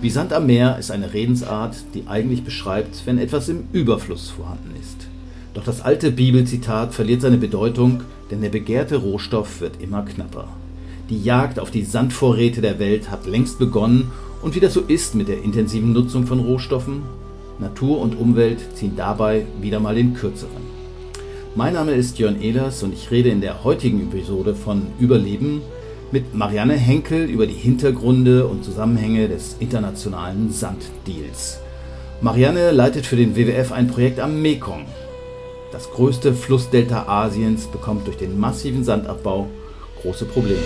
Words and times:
Wie 0.00 0.10
Sand 0.10 0.32
am 0.32 0.46
Meer 0.46 0.78
ist 0.78 0.90
eine 0.90 1.12
Redensart, 1.12 1.76
die 1.94 2.04
eigentlich 2.08 2.42
beschreibt, 2.42 3.06
wenn 3.06 3.18
etwas 3.18 3.48
im 3.48 3.64
Überfluss 3.72 4.30
vorhanden 4.30 4.74
ist. 4.80 5.06
Doch 5.54 5.62
das 5.62 5.82
alte 5.82 6.10
Bibelzitat 6.10 6.94
verliert 6.94 7.20
seine 7.20 7.36
Bedeutung, 7.36 8.00
denn 8.30 8.40
der 8.40 8.48
begehrte 8.48 8.96
Rohstoff 8.96 9.60
wird 9.60 9.82
immer 9.82 10.02
knapper. 10.02 10.48
Die 11.10 11.22
Jagd 11.22 11.60
auf 11.60 11.70
die 11.70 11.84
Sandvorräte 11.84 12.62
der 12.62 12.78
Welt 12.78 13.10
hat 13.10 13.26
längst 13.26 13.58
begonnen 13.58 14.10
und 14.40 14.54
wie 14.54 14.60
das 14.60 14.72
so 14.72 14.80
ist 14.80 15.14
mit 15.14 15.28
der 15.28 15.42
intensiven 15.42 15.92
Nutzung 15.92 16.26
von 16.26 16.40
Rohstoffen, 16.40 17.02
Natur 17.58 18.00
und 18.00 18.18
Umwelt 18.18 18.58
ziehen 18.74 18.96
dabei 18.96 19.44
wieder 19.60 19.78
mal 19.78 19.94
den 19.94 20.14
kürzeren. 20.14 20.62
Mein 21.54 21.74
Name 21.74 21.92
ist 21.92 22.18
Jörn 22.18 22.40
Ehlers 22.40 22.82
und 22.82 22.94
ich 22.94 23.10
rede 23.10 23.28
in 23.28 23.42
der 23.42 23.62
heutigen 23.62 24.00
Episode 24.00 24.54
von 24.54 24.86
Überleben 24.98 25.60
mit 26.12 26.34
Marianne 26.34 26.74
Henkel 26.74 27.24
über 27.24 27.46
die 27.46 27.54
Hintergründe 27.54 28.46
und 28.46 28.64
Zusammenhänge 28.64 29.28
des 29.28 29.56
internationalen 29.58 30.52
Sanddeals. 30.52 31.58
Marianne 32.20 32.70
leitet 32.70 33.06
für 33.06 33.16
den 33.16 33.34
WWF 33.34 33.72
ein 33.72 33.88
Projekt 33.88 34.20
am 34.20 34.42
Mekong. 34.42 34.84
Das 35.72 35.90
größte 35.90 36.34
Flussdelta 36.34 37.08
Asiens 37.08 37.66
bekommt 37.66 38.06
durch 38.06 38.18
den 38.18 38.38
massiven 38.38 38.84
Sandabbau 38.84 39.48
große 40.02 40.26
Probleme. 40.26 40.60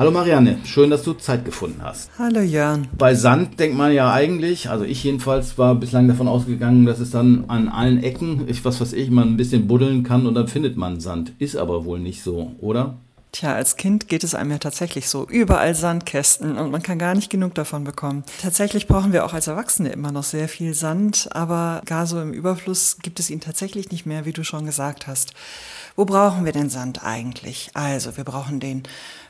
Hallo 0.00 0.12
Marianne, 0.12 0.56
schön, 0.64 0.88
dass 0.88 1.02
du 1.02 1.12
Zeit 1.12 1.44
gefunden 1.44 1.82
hast. 1.82 2.10
Hallo 2.18 2.40
Jörn. 2.40 2.88
Bei 2.96 3.14
Sand 3.14 3.60
denkt 3.60 3.76
man 3.76 3.92
ja 3.92 4.10
eigentlich, 4.10 4.70
also 4.70 4.86
ich 4.86 5.04
jedenfalls 5.04 5.58
war 5.58 5.74
bislang 5.74 6.08
davon 6.08 6.26
ausgegangen, 6.26 6.86
dass 6.86 7.00
es 7.00 7.10
dann 7.10 7.44
an 7.48 7.68
allen 7.68 8.02
Ecken, 8.02 8.48
ich 8.48 8.64
was 8.64 8.80
weiß 8.80 8.94
ich, 8.94 9.10
man 9.10 9.28
ein 9.28 9.36
bisschen 9.36 9.66
buddeln 9.66 10.02
kann 10.02 10.26
und 10.26 10.32
dann 10.32 10.48
findet 10.48 10.78
man 10.78 11.00
Sand. 11.00 11.34
Ist 11.38 11.54
aber 11.54 11.84
wohl 11.84 11.98
nicht 11.98 12.22
so, 12.22 12.52
oder? 12.60 12.96
Tja, 13.32 13.54
als 13.54 13.76
Kind 13.76 14.08
geht 14.08 14.24
es 14.24 14.34
einem 14.34 14.50
ja 14.50 14.58
tatsächlich 14.58 15.08
so. 15.08 15.26
Überall 15.28 15.74
Sandkästen 15.74 16.56
und 16.56 16.72
man 16.72 16.82
kann 16.82 16.98
gar 16.98 17.14
nicht 17.14 17.30
genug 17.30 17.54
davon 17.54 17.84
bekommen. 17.84 18.24
Tatsächlich 18.42 18.88
brauchen 18.88 19.12
wir 19.12 19.24
auch 19.24 19.34
als 19.34 19.46
Erwachsene 19.46 19.90
immer 19.90 20.10
noch 20.10 20.24
sehr 20.24 20.48
viel 20.48 20.74
Sand, 20.74 21.28
aber 21.32 21.82
gar 21.84 22.06
so 22.06 22.20
im 22.20 22.32
Überfluss 22.32 22.96
gibt 23.02 23.20
es 23.20 23.30
ihn 23.30 23.40
tatsächlich 23.40 23.92
nicht 23.92 24.04
mehr, 24.04 24.24
wie 24.24 24.32
du 24.32 24.42
schon 24.44 24.66
gesagt 24.66 25.06
hast. 25.06 25.34
Wo 25.96 26.04
brauchen 26.04 26.44
wir 26.44 26.52
den 26.52 26.70
Sand 26.70 27.04
eigentlich? 27.04 27.70
Also, 27.74 28.16
wir 28.16 28.24
brauchen 28.24 28.60
den 28.60 28.84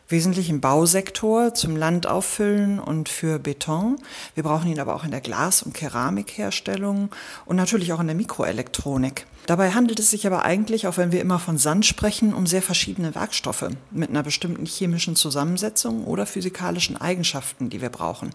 wesentlich 0.08 0.50
im 0.50 0.61
Bausektor 0.61 1.55
zum 1.55 1.77
Land 1.77 2.06
auffüllen 2.06 2.80
und 2.80 3.08
für 3.08 3.39
Beton. 3.39 3.97
Wir 4.34 4.42
brauchen 4.42 4.69
ihn 4.69 4.80
aber 4.80 4.94
auch 4.94 5.05
in 5.05 5.11
der 5.11 5.20
Glas- 5.20 5.62
und 5.62 5.72
Keramikherstellung 5.72 7.11
und 7.47 7.56
natürlich 7.56 7.92
auch 7.92 8.00
in 8.00 8.08
der 8.08 8.17
Mikroelektronik. 8.17 9.27
Dabei 9.46 9.72
handelt 9.72 9.98
es 9.98 10.10
sich 10.10 10.27
aber 10.27 10.44
eigentlich, 10.44 10.86
auch 10.86 10.96
wenn 10.96 11.12
wir 11.12 11.20
immer 11.20 11.38
von 11.38 11.58
Sand 11.58 11.86
sprechen, 11.86 12.34
um 12.34 12.46
sehr 12.46 12.62
verschiedene 12.62 13.14
Werkstoffe 13.14 13.69
mit 13.91 14.10
einer 14.10 14.22
bestimmten 14.22 14.66
chemischen 14.66 15.16
Zusammensetzung 15.16 16.05
oder 16.05 16.27
physikalischen 16.27 16.96
Eigenschaften, 16.96 17.70
die 17.70 17.80
wir 17.80 17.88
brauchen. 17.88 18.30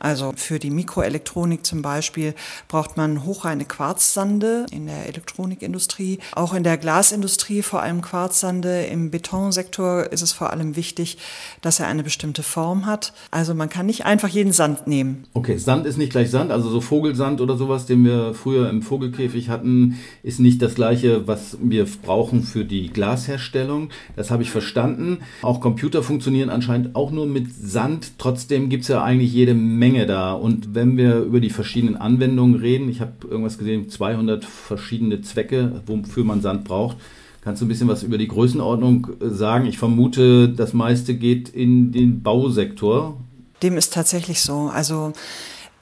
Also 0.00 0.32
für 0.34 0.58
die 0.58 0.70
Mikroelektronik 0.70 1.64
zum 1.64 1.82
Beispiel 1.82 2.34
braucht 2.68 2.96
man 2.96 3.24
hochreine 3.24 3.66
Quarzsande 3.66 4.64
in 4.72 4.86
der 4.86 5.06
Elektronikindustrie. 5.06 6.18
Auch 6.32 6.54
in 6.54 6.64
der 6.64 6.78
Glasindustrie 6.78 7.62
vor 7.62 7.82
allem 7.82 8.00
Quarzsande. 8.00 8.86
Im 8.86 9.10
Betonsektor 9.10 10.10
ist 10.10 10.22
es 10.22 10.32
vor 10.32 10.50
allem 10.50 10.74
wichtig, 10.74 11.18
dass 11.60 11.80
er 11.80 11.86
eine 11.86 12.02
bestimmte 12.02 12.42
Form 12.42 12.86
hat. 12.86 13.12
Also 13.30 13.54
man 13.54 13.68
kann 13.68 13.84
nicht 13.84 14.06
einfach 14.06 14.28
jeden 14.28 14.52
Sand 14.52 14.86
nehmen. 14.86 15.24
Okay, 15.34 15.58
Sand 15.58 15.84
ist 15.84 15.98
nicht 15.98 16.12
gleich 16.12 16.30
Sand. 16.30 16.50
Also 16.50 16.70
so 16.70 16.80
Vogelsand 16.80 17.42
oder 17.42 17.58
sowas, 17.58 17.84
den 17.84 18.02
wir 18.02 18.32
früher 18.32 18.70
im 18.70 18.80
Vogelkäfig 18.80 19.50
hatten, 19.50 20.00
ist 20.22 20.39
nicht 20.40 20.62
das 20.62 20.74
gleiche, 20.74 21.28
was 21.28 21.58
wir 21.62 21.86
brauchen 22.02 22.42
für 22.42 22.64
die 22.64 22.88
Glasherstellung. 22.88 23.90
Das 24.16 24.30
habe 24.30 24.42
ich 24.42 24.50
verstanden. 24.50 25.18
Auch 25.42 25.60
Computer 25.60 26.02
funktionieren 26.02 26.50
anscheinend 26.50 26.96
auch 26.96 27.10
nur 27.10 27.26
mit 27.26 27.54
Sand. 27.54 28.12
Trotzdem 28.18 28.68
gibt 28.70 28.82
es 28.82 28.88
ja 28.88 29.02
eigentlich 29.04 29.32
jede 29.32 29.54
Menge 29.54 29.90
Menge 29.90 30.06
da. 30.06 30.32
Und 30.32 30.74
wenn 30.74 30.96
wir 30.96 31.18
über 31.20 31.40
die 31.40 31.50
verschiedenen 31.50 31.96
Anwendungen 31.96 32.54
reden, 32.56 32.88
ich 32.88 33.00
habe 33.00 33.12
irgendwas 33.28 33.58
gesehen, 33.58 33.88
200 33.88 34.44
verschiedene 34.44 35.20
Zwecke, 35.20 35.82
wofür 35.86 36.24
man 36.24 36.40
Sand 36.40 36.64
braucht. 36.64 36.96
Kannst 37.42 37.60
du 37.60 37.66
ein 37.66 37.68
bisschen 37.68 37.88
was 37.88 38.02
über 38.02 38.18
die 38.18 38.28
Größenordnung 38.28 39.08
äh, 39.20 39.28
sagen? 39.30 39.66
Ich 39.66 39.78
vermute, 39.78 40.50
das 40.50 40.74
meiste 40.74 41.14
geht 41.14 41.48
in 41.48 41.90
den 41.90 42.22
Bausektor. 42.22 43.16
Dem 43.62 43.76
ist 43.76 43.94
tatsächlich 43.94 44.42
so. 44.42 44.70
Also 44.72 45.12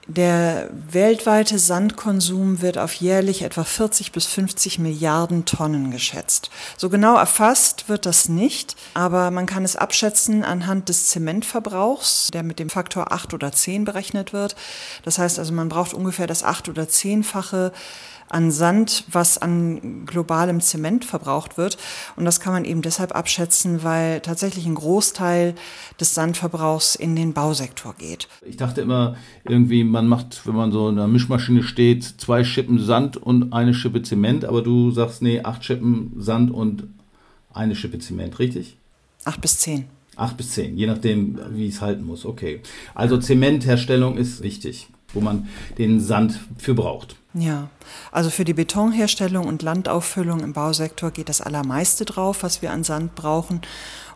der 0.09 0.71
weltweite 0.73 1.59
Sandkonsum 1.59 2.63
wird 2.63 2.79
auf 2.79 2.95
jährlich 2.95 3.43
etwa 3.43 3.63
40 3.63 4.11
bis 4.11 4.25
50 4.25 4.79
Milliarden 4.79 5.45
Tonnen 5.45 5.91
geschätzt. 5.91 6.49
So 6.79 6.89
genau 6.89 7.17
erfasst 7.17 7.91
wird 7.91 8.07
das 8.07 8.27
nicht, 8.31 8.75
aber 8.95 9.31
man 9.31 9.45
kann 9.45 9.67
es 9.67 9.77
abschätzen 9.77 10.45
anhand 10.45 10.89
des 10.89 11.09
Zementverbrauchs, 11.09 12.29
der 12.33 12.43
mit 12.43 12.59
dem 12.59 12.71
Faktor 12.71 13.13
8 13.13 13.35
oder 13.35 13.53
10 13.53 13.85
berechnet 13.85 14.33
wird. 14.33 14.57
Das 15.05 15.19
heißt 15.19 15.39
also, 15.39 15.53
man 15.53 15.69
braucht 15.69 15.93
ungefähr 15.93 16.27
das 16.27 16.43
8 16.43 16.71
oder 16.71 16.85
10-fache 16.85 17.71
an 18.31 18.51
Sand, 18.51 19.05
was 19.11 19.39
an 19.39 20.07
globalem 20.07 20.61
Zement 20.61 21.05
verbraucht 21.05 21.57
wird. 21.57 21.79
Und 22.17 22.25
das 22.25 22.41
kann 22.41 22.53
man 22.53 22.65
eben 22.65 22.83
deshalb 22.83 23.15
abschätzen, 23.15 23.83
weil 23.83 24.21
tatsächlich 24.21 24.67
ein 24.67 24.75
Großteil 24.75 25.55
des 26.01 26.15
Sandverbrauchs 26.15 26.95
in 26.95 27.17
den 27.17 27.33
Bausektor 27.33 27.95
geht. 27.95 28.29
Ich 28.47 28.57
dachte 28.57 28.81
immer, 28.81 29.17
irgendwie, 29.45 29.85
man 29.85 30.07
macht, 30.07 30.47
wenn 30.47 30.55
man 30.55 30.73
so 30.73 30.89
in 30.89 30.99
einer 30.99 31.09
Mischmaschine 31.09 31.63
steht, 31.63 32.05
zwei 32.05 32.45
Schippen 32.45 32.79
Sand 32.79 33.17
und 33.17 33.53
eine 33.53 33.75
Schippe 33.75 34.03
Zement, 34.03 34.45
aber 34.45 34.63
du 34.63 34.91
sagst, 34.91 35.23
nee, 35.23 35.41
acht 35.43 35.65
Schippen 35.65 36.15
Sand 36.19 36.51
und 36.51 36.85
eine 37.53 37.75
Schippe 37.75 37.99
Zement, 37.99 38.39
richtig? 38.39 38.77
Acht 39.25 39.41
bis 39.41 39.59
zehn. 39.59 39.85
Acht 40.17 40.37
bis 40.37 40.53
zehn, 40.53 40.77
je 40.77 40.87
nachdem, 40.87 41.39
wie 41.53 41.69
es 41.69 41.81
halten 41.81 42.05
muss. 42.05 42.25
Okay. 42.25 42.61
Also 42.95 43.19
Zementherstellung 43.19 44.17
ist 44.17 44.43
wichtig, 44.43 44.89
wo 45.13 45.21
man 45.21 45.49
den 45.79 46.01
Sand 46.01 46.41
für 46.59 46.75
braucht. 46.75 47.18
Ja, 47.35 47.69
also 48.11 48.31
für 48.31 48.47
die 48.47 48.55
Betonherstellung 48.55 49.47
und 49.47 49.61
Landauffüllung 49.61 50.41
im 50.41 50.55
Bausektor 50.55 51.11
geht 51.11 51.29
das 51.29 51.43
Allermeiste 51.43 52.07
drauf, 52.07 52.43
was 52.43 52.63
wir 52.63 52.73
an 52.73 52.85
Sand 52.85 53.15
brauchen. 53.15 53.61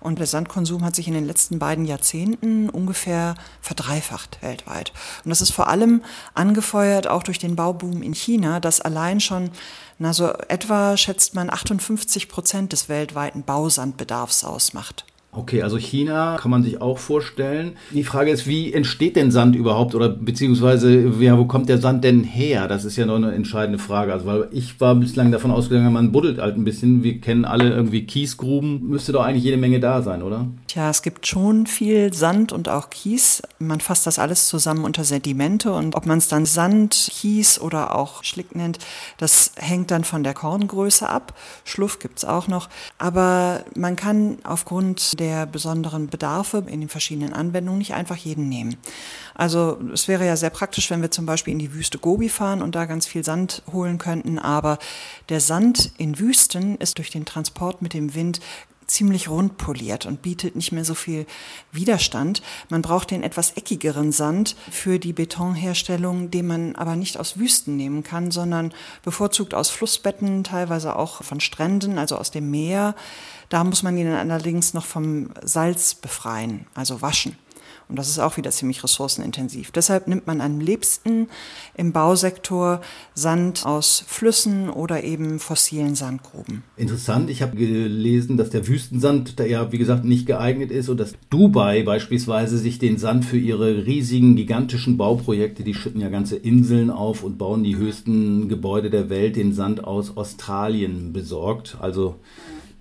Und 0.01 0.19
der 0.19 0.27
Sandkonsum 0.27 0.83
hat 0.83 0.97
sich 0.97 1.09
in 1.09 1.15
den 1.15 1.27
letzten 1.27 1.59
beiden 1.59 1.85
Jahrzehnten 1.85 2.71
ungefähr 2.71 3.35
verdreifacht 3.61 4.39
weltweit. 4.41 4.93
Und 5.25 5.29
das 5.29 5.43
ist 5.43 5.53
vor 5.53 5.69
allem 5.69 6.03
angefeuert 6.33 7.07
auch 7.07 7.23
durch 7.23 7.39
den 7.39 7.55
Bauboom 7.55 8.03
in 8.03 8.15
China, 8.15 8.61
das 8.61 8.81
allein 8.81 9.21
schon, 9.21 9.51
na 9.99 10.15
so 10.15 10.33
etwa 10.49 10.97
schätzt 10.97 11.35
man 11.35 11.51
58 11.51 12.31
Prozent 12.31 12.73
des 12.73 12.89
weltweiten 12.89 13.45
Bausandbedarfs 13.45 14.43
ausmacht. 14.43 15.05
Okay, 15.35 15.63
also 15.63 15.79
China 15.79 16.37
kann 16.39 16.51
man 16.51 16.63
sich 16.63 16.83
auch 16.83 16.99
vorstellen. 16.99 17.79
Die 17.91 18.05
Frage 18.05 18.31
ist, 18.31 18.47
wie 18.47 18.71
entsteht 18.71 19.17
denn 19.17 19.31
Sand 19.31 19.57
überhaupt 19.57 19.95
oder 19.95 20.11
beziehungsweise 20.11 21.11
ja, 21.21 21.39
wo 21.39 21.47
kommt 21.47 21.71
der 21.71 21.79
Sand 21.79 22.05
denn 22.05 22.23
her? 22.23 22.69
Das 22.69 22.85
ist 22.85 22.97
ja 22.97 23.07
noch 23.07 23.17
eine 23.17 23.33
entscheidende 23.33 23.79
Frage. 23.79 24.13
Also 24.13 24.27
weil 24.27 24.49
ich 24.51 24.79
war 24.79 24.95
bislang 24.95 25.33
davon 25.33 25.51
ausgegangen, 25.51 25.91
man 25.91 26.13
buddelt 26.13 26.39
halt 26.39 26.57
ein 26.57 26.65
bisschen. 26.65 27.03
Wir 27.03 27.19
kennen 27.19 27.47
alle 27.47 27.71
irgendwie 27.71 28.05
Kiesgruben. 28.05 28.87
Müsste 28.87 29.13
doch 29.13 29.25
eigentlich 29.25 29.45
jede 29.45 29.57
Menge 29.57 29.81
da 29.81 30.03
sein, 30.03 30.23
oder? 30.23 30.49
Tja, 30.67 30.91
es 30.91 31.01
gibt 31.01 31.27
schon 31.27 31.67
viel 31.67 32.13
Sand 32.13 32.53
und 32.53 32.69
auch 32.69 32.91
Kies. 32.91 33.41
Man 33.59 33.81
fasst 33.81 34.07
das 34.07 34.19
alles 34.19 34.49
zusammen 34.49 34.85
unter 34.85 35.05
Sedimente 35.05 35.73
und 35.73 35.95
ob 35.95 36.05
man 36.05 36.19
es 36.19 36.29
dann 36.29 36.45
Sand, 36.45 37.09
Kies 37.11 37.59
oder 37.59 37.95
auch 37.95 38.23
Schlick 38.23 38.55
nennt, 38.55 38.81
das 39.17 39.53
hängt 39.57 39.91
dann 39.91 40.05
von 40.05 40.25
der 40.25 40.35
Korngröße 40.35 41.09
ab. 41.09 41.33
Schluff 41.65 42.01
gibt's 42.01 42.27
auch 42.27 42.49
noch. 42.49 42.69
Aber 42.99 43.65
man 43.75 43.97
kann 43.97 44.37
aufgrund 44.45 45.19
der 45.23 45.47
besonderen 45.47 46.09
Bedarfe 46.09 46.65
in 46.67 46.81
den 46.81 46.89
verschiedenen 46.89 47.33
Anwendungen 47.33 47.79
nicht 47.79 47.95
einfach 47.95 48.17
jeden 48.17 48.49
nehmen. 48.49 48.77
Also 49.35 49.79
es 49.93 50.09
wäre 50.09 50.27
ja 50.27 50.37
sehr 50.37 50.51
praktisch, 50.51 50.91
wenn 50.91 51.01
wir 51.01 51.13
zum 51.13 51.27
Beispiel 51.27 51.53
in 51.53 51.61
die 51.61 51.73
Wüste 51.73 51.99
Gobi 51.99 52.29
fahren 52.29 52.61
und 52.61 52.75
da 52.75 52.87
ganz 52.87 53.07
viel 53.07 53.25
Sand 53.25 53.63
holen 53.73 53.99
könnten, 53.99 54.41
aber 54.41 54.79
der 55.29 55.39
Sand 55.39 55.93
in 55.97 56.19
Wüsten 56.19 56.77
ist 56.79 56.99
durch 56.99 57.11
den 57.11 57.25
Transport 57.25 57.83
mit 57.83 57.95
dem 57.95 58.17
Wind 58.17 58.41
ziemlich 58.89 59.29
rund 59.29 59.57
poliert 59.57 60.07
und 60.07 60.23
bietet 60.23 60.57
nicht 60.57 60.73
mehr 60.73 60.85
so 60.85 60.95
viel 60.95 61.25
Widerstand. 61.71 62.43
Man 62.69 62.83
braucht 62.83 63.11
den 63.11 63.23
etwas 63.23 63.53
eckigeren 63.53 64.13
Sand 64.13 64.57
für 64.71 64.99
die 64.99 65.13
Betonherstellung, 65.13 66.31
den 66.31 66.47
man 66.47 66.77
aber 66.77 66.97
nicht 66.97 67.19
aus 67.19 67.39
Wüsten 67.39 67.77
nehmen 67.77 68.03
kann, 68.03 68.31
sondern 68.31 68.75
bevorzugt 69.03 69.55
aus 69.55 69.71
Flussbetten, 69.71 70.45
teilweise 70.45 70.97
auch 70.97 71.23
von 71.23 71.41
Stränden, 71.41 71.97
also 71.97 72.17
aus 72.17 72.31
dem 72.31 72.51
Meer. 72.51 72.95
Da 73.53 73.65
muss 73.65 73.83
man 73.83 73.99
ihn 73.99 74.07
allerdings 74.07 74.73
noch 74.73 74.87
vom 74.87 75.29
Salz 75.43 75.95
befreien, 75.95 76.65
also 76.75 77.03
waschen. 77.03 77.37
Und 77.87 77.99
das 77.99 78.09
ist 78.09 78.19
auch 78.19 78.39
wieder 78.39 78.51
ziemlich 78.51 78.83
ressourcenintensiv. 78.83 79.73
Deshalb 79.73 80.09
nimmt 80.09 80.27
man 80.27 80.41
am 80.41 80.59
liebsten 80.59 81.29
im 81.75 81.93
Bausektor 81.93 82.81
Sand 83.13 83.67
aus 83.67 84.05
Flüssen 84.07 84.71
oder 84.71 85.05
eben 85.05 85.39
fossilen 85.39 85.95
Sandgruben. 85.95 86.63
Interessant, 86.79 87.29
ich 87.29 87.43
habe 87.43 87.55
gelesen, 87.55 88.39
dass 88.39 88.49
der 88.49 88.67
Wüstensand 88.67 89.39
da 89.39 89.45
ja, 89.45 89.71
wie 89.71 89.77
gesagt, 89.77 90.07
nicht 90.07 90.25
geeignet 90.25 90.71
ist 90.71 90.89
und 90.89 90.99
dass 90.99 91.13
Dubai 91.29 91.83
beispielsweise 91.83 92.57
sich 92.57 92.79
den 92.79 92.97
Sand 92.97 93.27
für 93.27 93.37
ihre 93.37 93.85
riesigen, 93.85 94.35
gigantischen 94.35 94.97
Bauprojekte, 94.97 95.63
die 95.63 95.75
schütten 95.75 96.01
ja 96.01 96.09
ganze 96.09 96.37
Inseln 96.37 96.89
auf 96.89 97.23
und 97.23 97.37
bauen 97.37 97.65
die 97.65 97.77
höchsten 97.77 98.49
Gebäude 98.49 98.89
der 98.89 99.11
Welt, 99.11 99.37
den 99.37 99.53
Sand 99.53 99.85
aus 99.85 100.17
Australien 100.17 101.13
besorgt. 101.13 101.77
Also 101.79 102.15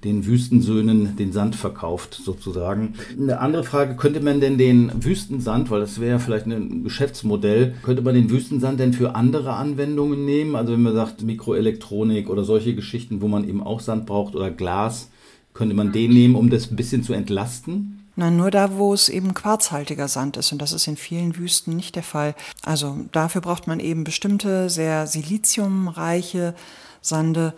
den 0.04 0.26
Wüstensöhnen 0.26 1.16
den 1.16 1.32
Sand 1.32 1.56
verkauft, 1.56 2.20
sozusagen. 2.24 2.96
Eine 3.20 3.40
andere 3.40 3.64
Frage, 3.64 3.96
könnte 3.96 4.20
man 4.20 4.42
denn 4.42 4.58
den 4.58 4.92
Wüstensand, 5.04 5.70
weil 5.70 5.82
das 5.82 6.00
wäre 6.02 6.20
vielleicht 6.20 6.48
ein 6.48 6.84
Geschäftsmodell, 6.84 7.76
könnte 7.84 8.02
man 8.02 8.16
den 8.16 8.30
Wüstensand 8.30 8.80
denn 8.80 8.94
für 8.94 9.16
andere 9.16 9.54
Anwendungen 9.54 10.26
nehmen? 10.26 10.56
Also 10.56 10.74
wenn 10.74 10.82
man 10.82 10.96
sagt 10.96 11.22
Mikroelektronik 11.22 12.30
oder 12.30 12.44
solche 12.44 12.76
Geschichten, 12.76 13.22
wo 13.22 13.28
man 13.28 13.48
eben 13.48 13.62
auch 13.62 13.80
Sand 13.80 14.06
braucht 14.06 14.36
oder 14.36 14.50
Glas, 14.50 15.10
könnte 15.54 15.76
man 15.76 15.92
den 15.92 16.12
nehmen, 16.12 16.36
um 16.36 16.50
das 16.50 16.72
ein 16.72 16.76
bisschen 16.76 17.04
zu 17.04 17.14
entlasten? 17.14 17.98
Nein, 18.16 18.38
nur 18.38 18.52
da, 18.52 18.78
wo 18.78 18.94
es 18.94 19.10
eben 19.10 19.34
quarzhaltiger 19.34 20.08
Sand 20.08 20.38
ist. 20.38 20.52
Und 20.52 20.62
das 20.62 20.74
ist 20.74 20.88
in 20.88 20.98
vielen 20.98 21.38
Wüsten 21.38 21.76
nicht 21.76 21.96
der 21.96 22.04
Fall. 22.04 22.36
Also 22.64 22.98
dafür 23.12 23.42
braucht 23.42 23.68
man 23.68 23.80
eben 23.80 24.04
bestimmte, 24.04 24.70
sehr 24.70 25.08
siliziumreiche 25.08 26.54
Sande. 27.02 27.54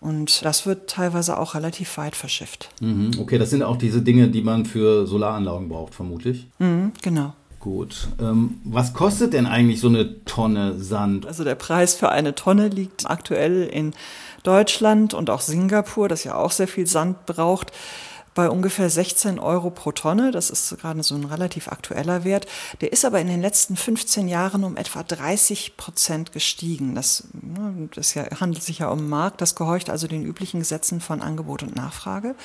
Und 0.00 0.44
das 0.44 0.66
wird 0.66 0.90
teilweise 0.90 1.38
auch 1.38 1.54
relativ 1.54 1.96
weit 1.96 2.16
verschifft. 2.16 2.70
Mhm, 2.80 3.12
okay, 3.18 3.38
das 3.38 3.50
sind 3.50 3.62
auch 3.62 3.76
diese 3.76 4.02
Dinge, 4.02 4.28
die 4.28 4.42
man 4.42 4.66
für 4.66 5.06
Solaranlagen 5.06 5.68
braucht, 5.68 5.94
vermutlich. 5.94 6.46
Mhm, 6.58 6.92
genau. 7.02 7.32
Gut. 7.60 8.08
Ähm, 8.20 8.60
was 8.64 8.92
kostet 8.92 9.32
denn 9.32 9.46
eigentlich 9.46 9.80
so 9.80 9.88
eine 9.88 10.24
Tonne 10.24 10.78
Sand? 10.78 11.26
Also 11.26 11.42
der 11.42 11.56
Preis 11.56 11.94
für 11.94 12.10
eine 12.10 12.34
Tonne 12.34 12.68
liegt 12.68 13.10
aktuell 13.10 13.64
in 13.64 13.92
Deutschland 14.44 15.14
und 15.14 15.30
auch 15.30 15.40
Singapur, 15.40 16.08
das 16.08 16.22
ja 16.22 16.36
auch 16.36 16.52
sehr 16.52 16.68
viel 16.68 16.86
Sand 16.86 17.26
braucht, 17.26 17.72
bei 18.36 18.50
ungefähr 18.50 18.88
16 18.88 19.40
Euro 19.40 19.70
pro 19.70 19.90
Tonne. 19.90 20.30
Das 20.30 20.50
ist 20.50 20.78
gerade 20.78 21.02
so 21.02 21.16
ein 21.16 21.24
relativ 21.24 21.68
aktueller 21.68 22.22
Wert. 22.22 22.46
Der 22.82 22.92
ist 22.92 23.04
aber 23.04 23.18
in 23.18 23.26
den 23.26 23.40
letzten 23.40 23.76
15 23.76 24.28
Jahren 24.28 24.62
um 24.62 24.76
etwa 24.76 25.02
30 25.02 25.76
Prozent 25.76 26.32
gestiegen. 26.32 26.94
Das, 26.94 27.24
ne, 27.32 27.88
das 27.94 28.14
handelt 28.14 28.62
sich 28.62 28.80
ja 28.80 28.88
um 28.90 29.00
einen 29.00 29.08
Markt. 29.08 29.40
Das 29.40 29.56
gehorcht 29.56 29.90
also 29.90 30.06
den 30.06 30.22
üblichen 30.22 30.60
Gesetzen 30.60 31.00
von 31.00 31.22
Angebot 31.22 31.62
und 31.64 31.74
Nachfrage. 31.74 32.36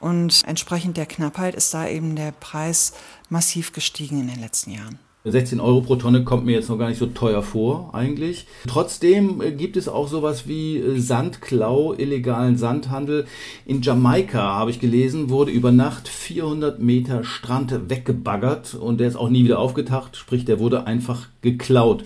Und 0.00 0.42
entsprechend 0.46 0.96
der 0.96 1.06
Knappheit 1.06 1.54
ist 1.54 1.72
da 1.72 1.86
eben 1.86 2.16
der 2.16 2.32
Preis 2.32 2.92
massiv 3.28 3.72
gestiegen 3.72 4.20
in 4.20 4.26
den 4.26 4.40
letzten 4.40 4.72
Jahren. 4.72 4.98
16 5.24 5.60
Euro 5.60 5.82
pro 5.82 5.96
Tonne 5.96 6.24
kommt 6.24 6.46
mir 6.46 6.52
jetzt 6.52 6.70
noch 6.70 6.78
gar 6.78 6.88
nicht 6.88 6.98
so 6.98 7.04
teuer 7.04 7.42
vor, 7.42 7.90
eigentlich. 7.92 8.46
Trotzdem 8.66 9.42
äh, 9.42 9.52
gibt 9.52 9.76
es 9.76 9.86
auch 9.86 10.08
sowas 10.08 10.48
wie 10.48 10.78
äh, 10.78 10.98
Sandklau, 10.98 11.92
illegalen 11.92 12.56
Sandhandel. 12.56 13.26
In 13.66 13.82
Jamaika, 13.82 14.40
habe 14.40 14.70
ich 14.70 14.80
gelesen, 14.80 15.28
wurde 15.28 15.50
über 15.50 15.72
Nacht 15.72 16.08
400 16.08 16.80
Meter 16.80 17.22
Strand 17.22 17.90
weggebaggert 17.90 18.74
und 18.74 18.98
der 18.98 19.08
ist 19.08 19.16
auch 19.16 19.28
nie 19.28 19.44
wieder 19.44 19.58
aufgetaucht, 19.58 20.16
sprich, 20.16 20.46
der 20.46 20.58
wurde 20.58 20.86
einfach 20.86 21.28
geklaut. 21.42 22.04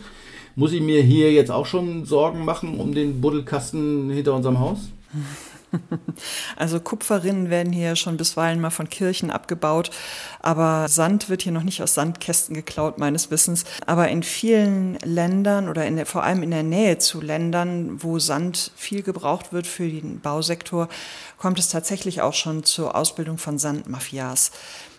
Muss 0.56 0.72
ich 0.72 0.80
mir 0.80 1.02
hier 1.02 1.32
jetzt 1.32 1.50
auch 1.52 1.66
schon 1.66 2.04
Sorgen 2.06 2.44
machen 2.44 2.80
um 2.80 2.94
den 2.94 3.20
Buddelkasten 3.20 4.10
hinter 4.10 4.34
unserem 4.34 4.58
Haus? 4.58 4.90
Also 6.56 6.80
Kupferrinnen 6.80 7.50
werden 7.50 7.72
hier 7.72 7.96
schon 7.96 8.16
bisweilen 8.16 8.60
mal 8.60 8.70
von 8.70 8.88
Kirchen 8.88 9.30
abgebaut, 9.30 9.90
aber 10.40 10.88
Sand 10.88 11.28
wird 11.28 11.42
hier 11.42 11.52
noch 11.52 11.62
nicht 11.62 11.82
aus 11.82 11.94
Sandkästen 11.94 12.54
geklaut, 12.54 12.98
meines 12.98 13.30
Wissens. 13.30 13.64
Aber 13.86 14.08
in 14.08 14.22
vielen 14.22 14.98
Ländern 15.00 15.68
oder 15.68 15.86
in 15.86 15.96
der, 15.96 16.06
vor 16.06 16.22
allem 16.22 16.42
in 16.42 16.50
der 16.50 16.62
Nähe 16.62 16.98
zu 16.98 17.20
Ländern, 17.20 18.02
wo 18.02 18.18
Sand 18.18 18.72
viel 18.76 19.02
gebraucht 19.02 19.52
wird 19.52 19.66
für 19.66 19.88
den 19.88 20.20
Bausektor, 20.20 20.88
kommt 21.38 21.58
es 21.58 21.68
tatsächlich 21.68 22.22
auch 22.22 22.34
schon 22.34 22.64
zur 22.64 22.94
Ausbildung 22.94 23.38
von 23.38 23.58
Sandmafias. 23.58 24.52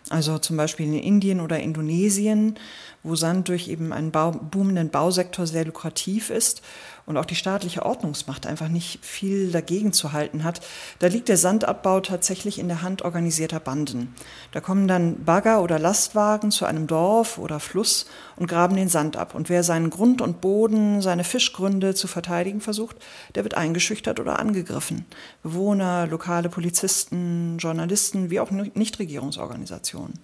Also 0.09 0.37
zum 0.37 0.55
Beispiel 0.55 0.85
in 0.85 0.99
Indien 0.99 1.39
oder 1.39 1.59
Indonesien, 1.59 2.59
wo 3.01 3.15
Sand 3.15 3.49
durch 3.49 3.67
eben 3.67 3.91
einen 3.91 4.11
Bau, 4.11 4.31
boomenden 4.31 4.89
Bausektor 4.89 5.47
sehr 5.47 5.65
lukrativ 5.65 6.29
ist 6.29 6.61
und 7.07 7.17
auch 7.17 7.25
die 7.25 7.35
staatliche 7.35 7.85
Ordnungsmacht 7.85 8.45
einfach 8.45 8.67
nicht 8.67 9.03
viel 9.03 9.51
dagegen 9.51 9.93
zu 9.93 10.13
halten 10.13 10.43
hat, 10.43 10.61
da 10.99 11.07
liegt 11.07 11.27
der 11.27 11.37
Sandabbau 11.37 12.01
tatsächlich 12.01 12.59
in 12.59 12.67
der 12.67 12.83
Hand 12.83 13.03
organisierter 13.03 13.59
Banden. 13.59 14.13
Da 14.51 14.61
kommen 14.61 14.87
dann 14.87 15.23
Bagger 15.23 15.61
oder 15.61 15.79
Lastwagen 15.79 16.51
zu 16.51 16.65
einem 16.65 16.85
Dorf 16.85 17.37
oder 17.39 17.59
Fluss 17.59 18.05
und 18.37 18.47
graben 18.47 18.75
den 18.75 18.89
Sand 18.89 19.17
ab. 19.17 19.35
Und 19.35 19.49
wer 19.49 19.63
seinen 19.63 19.89
Grund 19.89 20.21
und 20.21 20.41
Boden, 20.41 21.01
seine 21.01 21.23
Fischgründe 21.23 21.95
zu 21.95 22.07
verteidigen 22.07 22.61
versucht, 22.61 22.97
der 23.35 23.43
wird 23.43 23.55
eingeschüchtert 23.55 24.19
oder 24.19 24.39
angegriffen. 24.39 25.05
Bewohner, 25.43 26.07
lokale 26.07 26.49
Polizisten, 26.49 27.57
Journalisten, 27.57 28.29
wie 28.29 28.39
auch 28.39 28.51
Nichtregierungsorganisationen. 28.51 30.19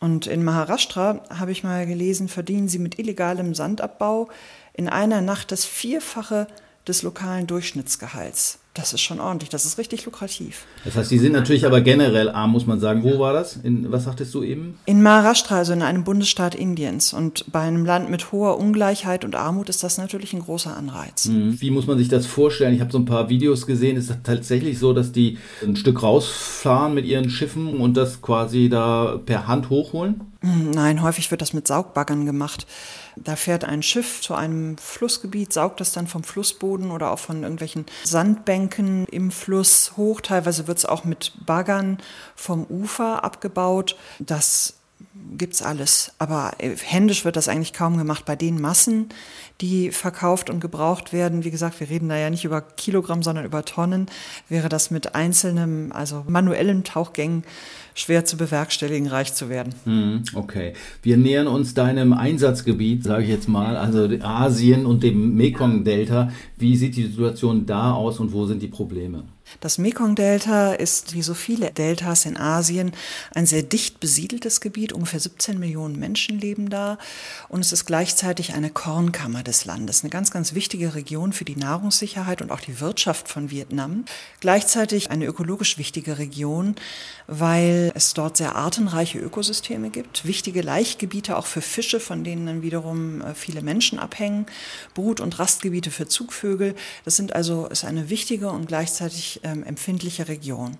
Und 0.00 0.26
in 0.26 0.44
Maharashtra 0.44 1.22
habe 1.30 1.52
ich 1.52 1.64
mal 1.64 1.86
gelesen, 1.86 2.28
verdienen 2.28 2.68
sie 2.68 2.78
mit 2.78 2.98
illegalem 2.98 3.54
Sandabbau 3.54 4.28
in 4.72 4.88
einer 4.88 5.20
Nacht 5.20 5.50
das 5.50 5.64
Vierfache 5.64 6.46
des 6.86 7.02
lokalen 7.02 7.46
Durchschnittsgehalts. 7.46 8.60
Das 8.78 8.92
ist 8.92 9.00
schon 9.00 9.18
ordentlich, 9.18 9.50
das 9.50 9.64
ist 9.64 9.76
richtig 9.76 10.04
lukrativ. 10.04 10.64
Das 10.84 10.94
heißt, 10.94 11.10
die 11.10 11.18
sind 11.18 11.32
natürlich 11.32 11.66
aber 11.66 11.80
generell 11.80 12.28
arm, 12.28 12.52
muss 12.52 12.64
man 12.64 12.78
sagen. 12.78 13.02
Wo 13.02 13.18
war 13.18 13.32
das? 13.32 13.56
In, 13.56 13.90
was 13.90 14.04
sagtest 14.04 14.32
du 14.34 14.44
eben? 14.44 14.78
In 14.86 15.02
Maharashtra, 15.02 15.56
also 15.56 15.72
in 15.72 15.82
einem 15.82 16.04
Bundesstaat 16.04 16.54
Indiens. 16.54 17.12
Und 17.12 17.50
bei 17.50 17.58
einem 17.58 17.84
Land 17.84 18.08
mit 18.08 18.30
hoher 18.30 18.56
Ungleichheit 18.56 19.24
und 19.24 19.34
Armut 19.34 19.68
ist 19.68 19.82
das 19.82 19.98
natürlich 19.98 20.32
ein 20.32 20.42
großer 20.42 20.76
Anreiz. 20.76 21.26
Mhm. 21.26 21.60
Wie 21.60 21.72
muss 21.72 21.88
man 21.88 21.98
sich 21.98 22.06
das 22.06 22.26
vorstellen? 22.26 22.72
Ich 22.72 22.80
habe 22.80 22.92
so 22.92 22.98
ein 22.98 23.04
paar 23.04 23.28
Videos 23.28 23.66
gesehen. 23.66 23.96
Ist 23.96 24.10
das 24.10 24.18
tatsächlich 24.22 24.78
so, 24.78 24.92
dass 24.92 25.10
die 25.10 25.38
ein 25.60 25.74
Stück 25.74 26.04
rausfahren 26.04 26.94
mit 26.94 27.04
ihren 27.04 27.30
Schiffen 27.30 27.80
und 27.80 27.96
das 27.96 28.22
quasi 28.22 28.68
da 28.68 29.20
per 29.26 29.48
Hand 29.48 29.70
hochholen? 29.70 30.20
Nein, 30.40 31.02
häufig 31.02 31.32
wird 31.32 31.42
das 31.42 31.52
mit 31.52 31.66
Saugbaggern 31.66 32.24
gemacht. 32.24 32.66
Da 33.16 33.34
fährt 33.34 33.64
ein 33.64 33.82
Schiff 33.82 34.20
zu 34.20 34.34
einem 34.34 34.78
Flussgebiet, 34.78 35.52
saugt 35.52 35.80
das 35.80 35.90
dann 35.90 36.06
vom 36.06 36.22
Flussboden 36.22 36.92
oder 36.92 37.10
auch 37.10 37.18
von 37.18 37.42
irgendwelchen 37.42 37.86
Sandbänken 38.04 39.04
im 39.06 39.32
Fluss 39.32 39.96
hoch. 39.96 40.20
Teilweise 40.20 40.68
wird 40.68 40.78
es 40.78 40.84
auch 40.84 41.02
mit 41.02 41.32
Baggern 41.44 41.98
vom 42.36 42.64
Ufer 42.66 43.24
abgebaut. 43.24 43.96
Das 44.20 44.77
gibt's 45.36 45.62
alles. 45.62 46.12
Aber 46.18 46.52
äh, 46.58 46.74
händisch 46.76 47.24
wird 47.24 47.36
das 47.36 47.48
eigentlich 47.48 47.72
kaum 47.72 47.98
gemacht. 47.98 48.24
Bei 48.24 48.36
den 48.36 48.60
Massen, 48.60 49.08
die 49.60 49.90
verkauft 49.90 50.50
und 50.50 50.60
gebraucht 50.60 51.12
werden, 51.12 51.44
wie 51.44 51.50
gesagt, 51.50 51.80
wir 51.80 51.90
reden 51.90 52.08
da 52.08 52.16
ja 52.16 52.30
nicht 52.30 52.44
über 52.44 52.60
Kilogramm, 52.60 53.22
sondern 53.22 53.44
über 53.44 53.64
Tonnen, 53.64 54.06
wäre 54.48 54.68
das 54.68 54.90
mit 54.90 55.14
einzelnen, 55.14 55.92
also 55.92 56.24
manuellen 56.28 56.84
Tauchgängen 56.84 57.44
schwer 57.94 58.24
zu 58.24 58.36
bewerkstelligen, 58.36 59.08
reich 59.08 59.34
zu 59.34 59.48
werden. 59.48 59.74
Hm, 59.84 60.22
okay. 60.34 60.72
Wir 61.02 61.16
nähern 61.16 61.48
uns 61.48 61.74
deinem 61.74 62.12
Einsatzgebiet, 62.12 63.02
sage 63.02 63.24
ich 63.24 63.28
jetzt 63.28 63.48
mal, 63.48 63.76
also 63.76 64.08
Asien 64.22 64.86
und 64.86 65.02
dem 65.02 65.34
Mekong-Delta. 65.34 66.30
Wie 66.56 66.76
sieht 66.76 66.96
die 66.96 67.06
Situation 67.06 67.66
da 67.66 67.92
aus 67.92 68.20
und 68.20 68.32
wo 68.32 68.46
sind 68.46 68.62
die 68.62 68.68
Probleme? 68.68 69.24
Das 69.60 69.78
Mekong-Delta 69.78 70.74
ist 70.74 71.14
wie 71.14 71.22
so 71.22 71.34
viele 71.34 71.70
Deltas 71.70 72.26
in 72.26 72.36
Asien 72.36 72.92
ein 73.34 73.46
sehr 73.46 73.62
dicht 73.62 73.98
besiedeltes 73.98 74.60
Gebiet. 74.60 74.92
Ungefähr 74.92 75.20
17 75.20 75.58
Millionen 75.58 75.98
Menschen 75.98 76.38
leben 76.38 76.70
da. 76.70 76.98
Und 77.48 77.60
es 77.60 77.72
ist 77.72 77.84
gleichzeitig 77.84 78.54
eine 78.54 78.70
Kornkammer 78.70 79.42
des 79.42 79.64
Landes. 79.64 80.02
Eine 80.02 80.10
ganz, 80.10 80.30
ganz 80.30 80.54
wichtige 80.54 80.94
Region 80.94 81.32
für 81.32 81.44
die 81.44 81.56
Nahrungssicherheit 81.56 82.42
und 82.42 82.50
auch 82.50 82.60
die 82.60 82.80
Wirtschaft 82.80 83.28
von 83.28 83.50
Vietnam. 83.50 84.04
Gleichzeitig 84.40 85.10
eine 85.10 85.26
ökologisch 85.26 85.78
wichtige 85.78 86.18
Region, 86.18 86.76
weil 87.26 87.90
es 87.94 88.14
dort 88.14 88.36
sehr 88.36 88.54
artenreiche 88.54 89.18
Ökosysteme 89.18 89.90
gibt. 89.90 90.24
Wichtige 90.24 90.62
Laichgebiete 90.62 91.36
auch 91.36 91.46
für 91.46 91.62
Fische, 91.62 92.00
von 92.00 92.22
denen 92.22 92.46
dann 92.46 92.62
wiederum 92.62 93.22
äh, 93.22 93.34
viele 93.34 93.62
Menschen 93.62 93.98
abhängen. 93.98 94.46
Brut- 94.94 95.20
und 95.20 95.38
Rastgebiete 95.38 95.90
für 95.90 96.06
Zugvögel. 96.06 96.74
Das 97.04 97.16
sind 97.16 97.34
also, 97.34 97.66
ist 97.66 97.84
eine 97.84 98.08
wichtige 98.10 98.50
und 98.50 98.68
gleichzeitig 98.68 99.37
ähm, 99.42 99.62
empfindliche 99.62 100.28
Region. 100.28 100.76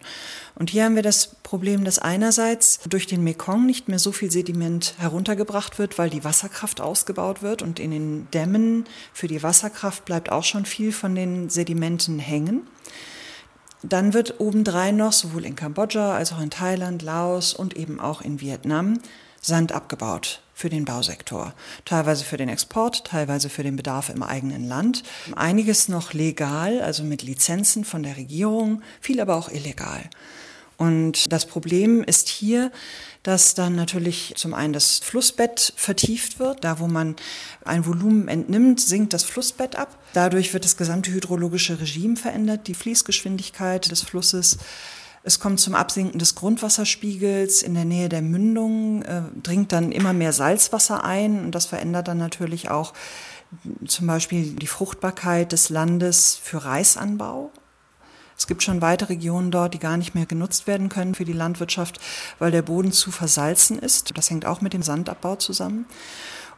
Und 0.55 0.71
hier 0.71 0.85
haben 0.85 0.97
wir 0.97 1.03
das 1.03 1.37
Problem, 1.43 1.85
dass 1.85 1.99
einerseits 1.99 2.81
durch 2.89 3.07
den 3.07 3.25
Mekong 3.25 3.67
nicht 3.67 3.89
mehr 3.89 3.99
so 3.99 4.13
viel 4.13 4.31
Sediment 4.31 4.95
heruntergebracht 4.99 5.79
wird, 5.79 5.99
weil 5.99 6.11
die 6.11 6.25
Wasserkraft 6.25 6.81
ausgebaut 6.81 7.43
wird 7.43 7.63
und 7.63 7.81
in 7.81 7.91
den 7.91 8.31
Dämmen 8.33 8.85
für 9.13 9.29
die 9.29 9.43
Wasserkraft 9.43 10.05
bleibt 10.05 10.31
auch 10.31 10.45
schon 10.45 10.65
viel 10.65 10.93
von 10.93 11.15
den 11.15 11.49
Sedimenten 11.49 12.19
hängen. 12.19 12.67
Dann 13.83 14.13
wird 14.13 14.41
obendrein 14.41 14.97
noch 14.97 15.13
sowohl 15.13 15.45
in 15.45 15.55
Kambodscha 15.55 16.17
als 16.17 16.33
auch 16.33 16.41
in 16.41 16.51
Thailand, 16.51 17.03
Laos 17.03 17.55
und 17.55 17.77
eben 17.77 18.01
auch 18.01 18.23
in 18.23 18.41
Vietnam 18.41 18.99
Sand 19.41 19.73
abgebaut 19.73 20.43
für 20.55 20.69
den 20.69 20.85
Bausektor. 20.85 21.55
Teilweise 21.85 22.25
für 22.25 22.37
den 22.37 22.49
Export, 22.49 23.05
teilweise 23.05 23.49
für 23.49 23.63
den 23.63 23.77
Bedarf 23.77 24.09
im 24.09 24.23
eigenen 24.23 24.67
Land. 24.67 25.05
Einiges 25.37 25.89
noch 25.89 26.13
legal, 26.13 26.81
also 26.83 27.05
mit 27.05 27.23
Lizenzen 27.23 27.85
von 27.85 28.03
der 28.03 28.17
Regierung, 28.17 28.83
viel 29.01 29.21
aber 29.21 29.37
auch 29.37 29.51
illegal. 29.51 30.03
Und 30.79 31.33
das 31.33 31.45
Problem 31.47 32.05
ist 32.05 32.29
hier, 32.29 32.71
dass 33.25 33.55
dann 33.55 33.75
natürlich 33.75 34.33
zum 34.37 34.55
einen 34.55 34.73
das 34.73 34.99
Flussbett 34.99 35.73
vertieft 35.77 36.39
wird. 36.39 36.63
Da, 36.63 36.79
wo 36.79 36.87
man 36.87 37.17
ein 37.65 37.85
Volumen 37.85 38.29
entnimmt, 38.29 38.81
sinkt 38.81 39.13
das 39.13 39.25
Flussbett 39.25 39.77
ab. 39.77 39.99
Dadurch 40.13 40.55
wird 40.55 40.65
das 40.65 40.77
gesamte 40.77 41.11
hydrologische 41.11 41.81
Regime 41.81 42.17
verändert, 42.17 42.69
die 42.69 42.75
Fließgeschwindigkeit 42.75 43.91
des 43.91 44.03
Flusses. 44.03 44.59
Es 45.23 45.41
kommt 45.41 45.61
zum 45.61 45.75
Absinken 45.75 46.19
des 46.19 46.35
Grundwasserspiegels. 46.35 47.63
In 47.63 47.75
der 47.75 47.85
Nähe 47.85 48.09
der 48.09 48.23
Mündung 48.23 49.03
äh, 49.03 49.23
dringt 49.43 49.73
dann 49.73 49.93
immer 49.93 50.13
mehr 50.13 50.33
Salzwasser 50.33 51.05
ein 51.05 51.45
und 51.45 51.55
das 51.55 51.67
verändert 51.67 52.09
dann 52.09 52.19
natürlich 52.19 52.71
auch 52.71 52.95
zum 53.87 54.07
Beispiel 54.07 54.53
die 54.53 54.67
Fruchtbarkeit 54.67 55.53
des 55.53 55.71
Landes 55.71 56.39
für 56.43 56.65
Reisanbau. 56.65 57.51
Es 58.37 58.47
gibt 58.47 58.63
schon 58.63 58.81
weite 58.81 59.09
Regionen 59.09 59.51
dort, 59.51 59.75
die 59.75 59.81
gar 59.81 59.97
nicht 59.97 60.15
mehr 60.15 60.27
genutzt 60.27 60.69
werden 60.69 60.89
können 60.89 61.17
für 61.17 61.25
die 61.25 61.33
Landwirtschaft, 61.33 61.99
weil 62.39 62.53
der 62.53 62.63
Boden 62.63 62.93
zu 62.93 63.11
versalzen 63.11 63.79
ist. 63.79 64.17
Das 64.17 64.31
hängt 64.31 64.47
auch 64.47 64.61
mit 64.61 64.75
dem 64.75 64.83
Sandabbau 64.83 65.35
zusammen. 65.37 65.87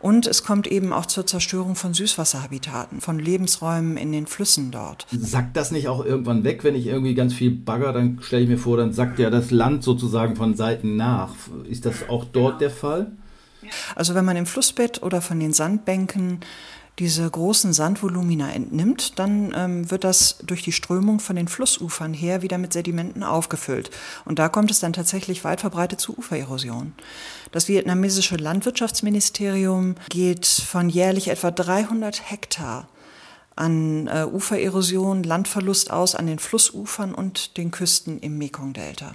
Und 0.00 0.26
es 0.26 0.44
kommt 0.44 0.66
eben 0.66 0.92
auch 0.92 1.06
zur 1.06 1.26
Zerstörung 1.26 1.76
von 1.76 1.92
Süßwasserhabitaten, 1.92 3.02
von 3.02 3.18
Lebensräumen 3.18 3.98
in 3.98 4.12
den 4.12 4.26
Flüssen 4.26 4.70
dort. 4.70 5.06
Sackt 5.10 5.56
das 5.56 5.70
nicht 5.70 5.88
auch 5.88 6.04
irgendwann 6.04 6.42
weg, 6.42 6.64
wenn 6.64 6.74
ich 6.74 6.86
irgendwie 6.86 7.14
ganz 7.14 7.34
viel 7.34 7.50
bagger, 7.50 7.92
dann 7.92 8.18
stelle 8.22 8.42
ich 8.42 8.48
mir 8.48 8.58
vor, 8.58 8.78
dann 8.78 8.94
sackt 8.94 9.18
ja 9.18 9.28
das 9.28 9.50
Land 9.50 9.84
sozusagen 9.84 10.36
von 10.36 10.56
Seiten 10.56 10.96
nach. 10.96 11.34
Ist 11.68 11.84
das 11.84 12.08
auch 12.08 12.24
dort 12.24 12.62
der 12.62 12.70
Fall? 12.70 13.12
Also 13.94 14.14
wenn 14.14 14.24
man 14.24 14.36
im 14.36 14.46
Flussbett 14.46 15.02
oder 15.02 15.20
von 15.20 15.38
den 15.38 15.52
Sandbänken 15.52 16.40
diese 17.00 17.28
großen 17.28 17.72
Sandvolumina 17.72 18.52
entnimmt, 18.52 19.18
dann 19.18 19.54
ähm, 19.56 19.90
wird 19.90 20.04
das 20.04 20.36
durch 20.44 20.62
die 20.62 20.70
Strömung 20.70 21.18
von 21.18 21.34
den 21.34 21.48
Flussufern 21.48 22.12
her 22.12 22.42
wieder 22.42 22.58
mit 22.58 22.74
Sedimenten 22.74 23.22
aufgefüllt. 23.22 23.90
Und 24.26 24.38
da 24.38 24.50
kommt 24.50 24.70
es 24.70 24.80
dann 24.80 24.92
tatsächlich 24.92 25.42
weit 25.42 25.62
verbreitet 25.62 25.98
zu 25.98 26.16
Ufererosion. 26.16 26.92
Das 27.52 27.68
vietnamesische 27.68 28.36
Landwirtschaftsministerium 28.36 29.94
geht 30.10 30.46
von 30.46 30.90
jährlich 30.90 31.28
etwa 31.28 31.50
300 31.50 32.30
Hektar 32.30 32.86
an 33.56 34.06
äh, 34.06 34.26
Ufererosion, 34.30 35.22
Landverlust 35.22 35.90
aus 35.90 36.14
an 36.14 36.26
den 36.26 36.38
Flussufern 36.38 37.14
und 37.14 37.56
den 37.56 37.70
Küsten 37.70 38.18
im 38.18 38.36
Mekong-Delta. 38.36 39.14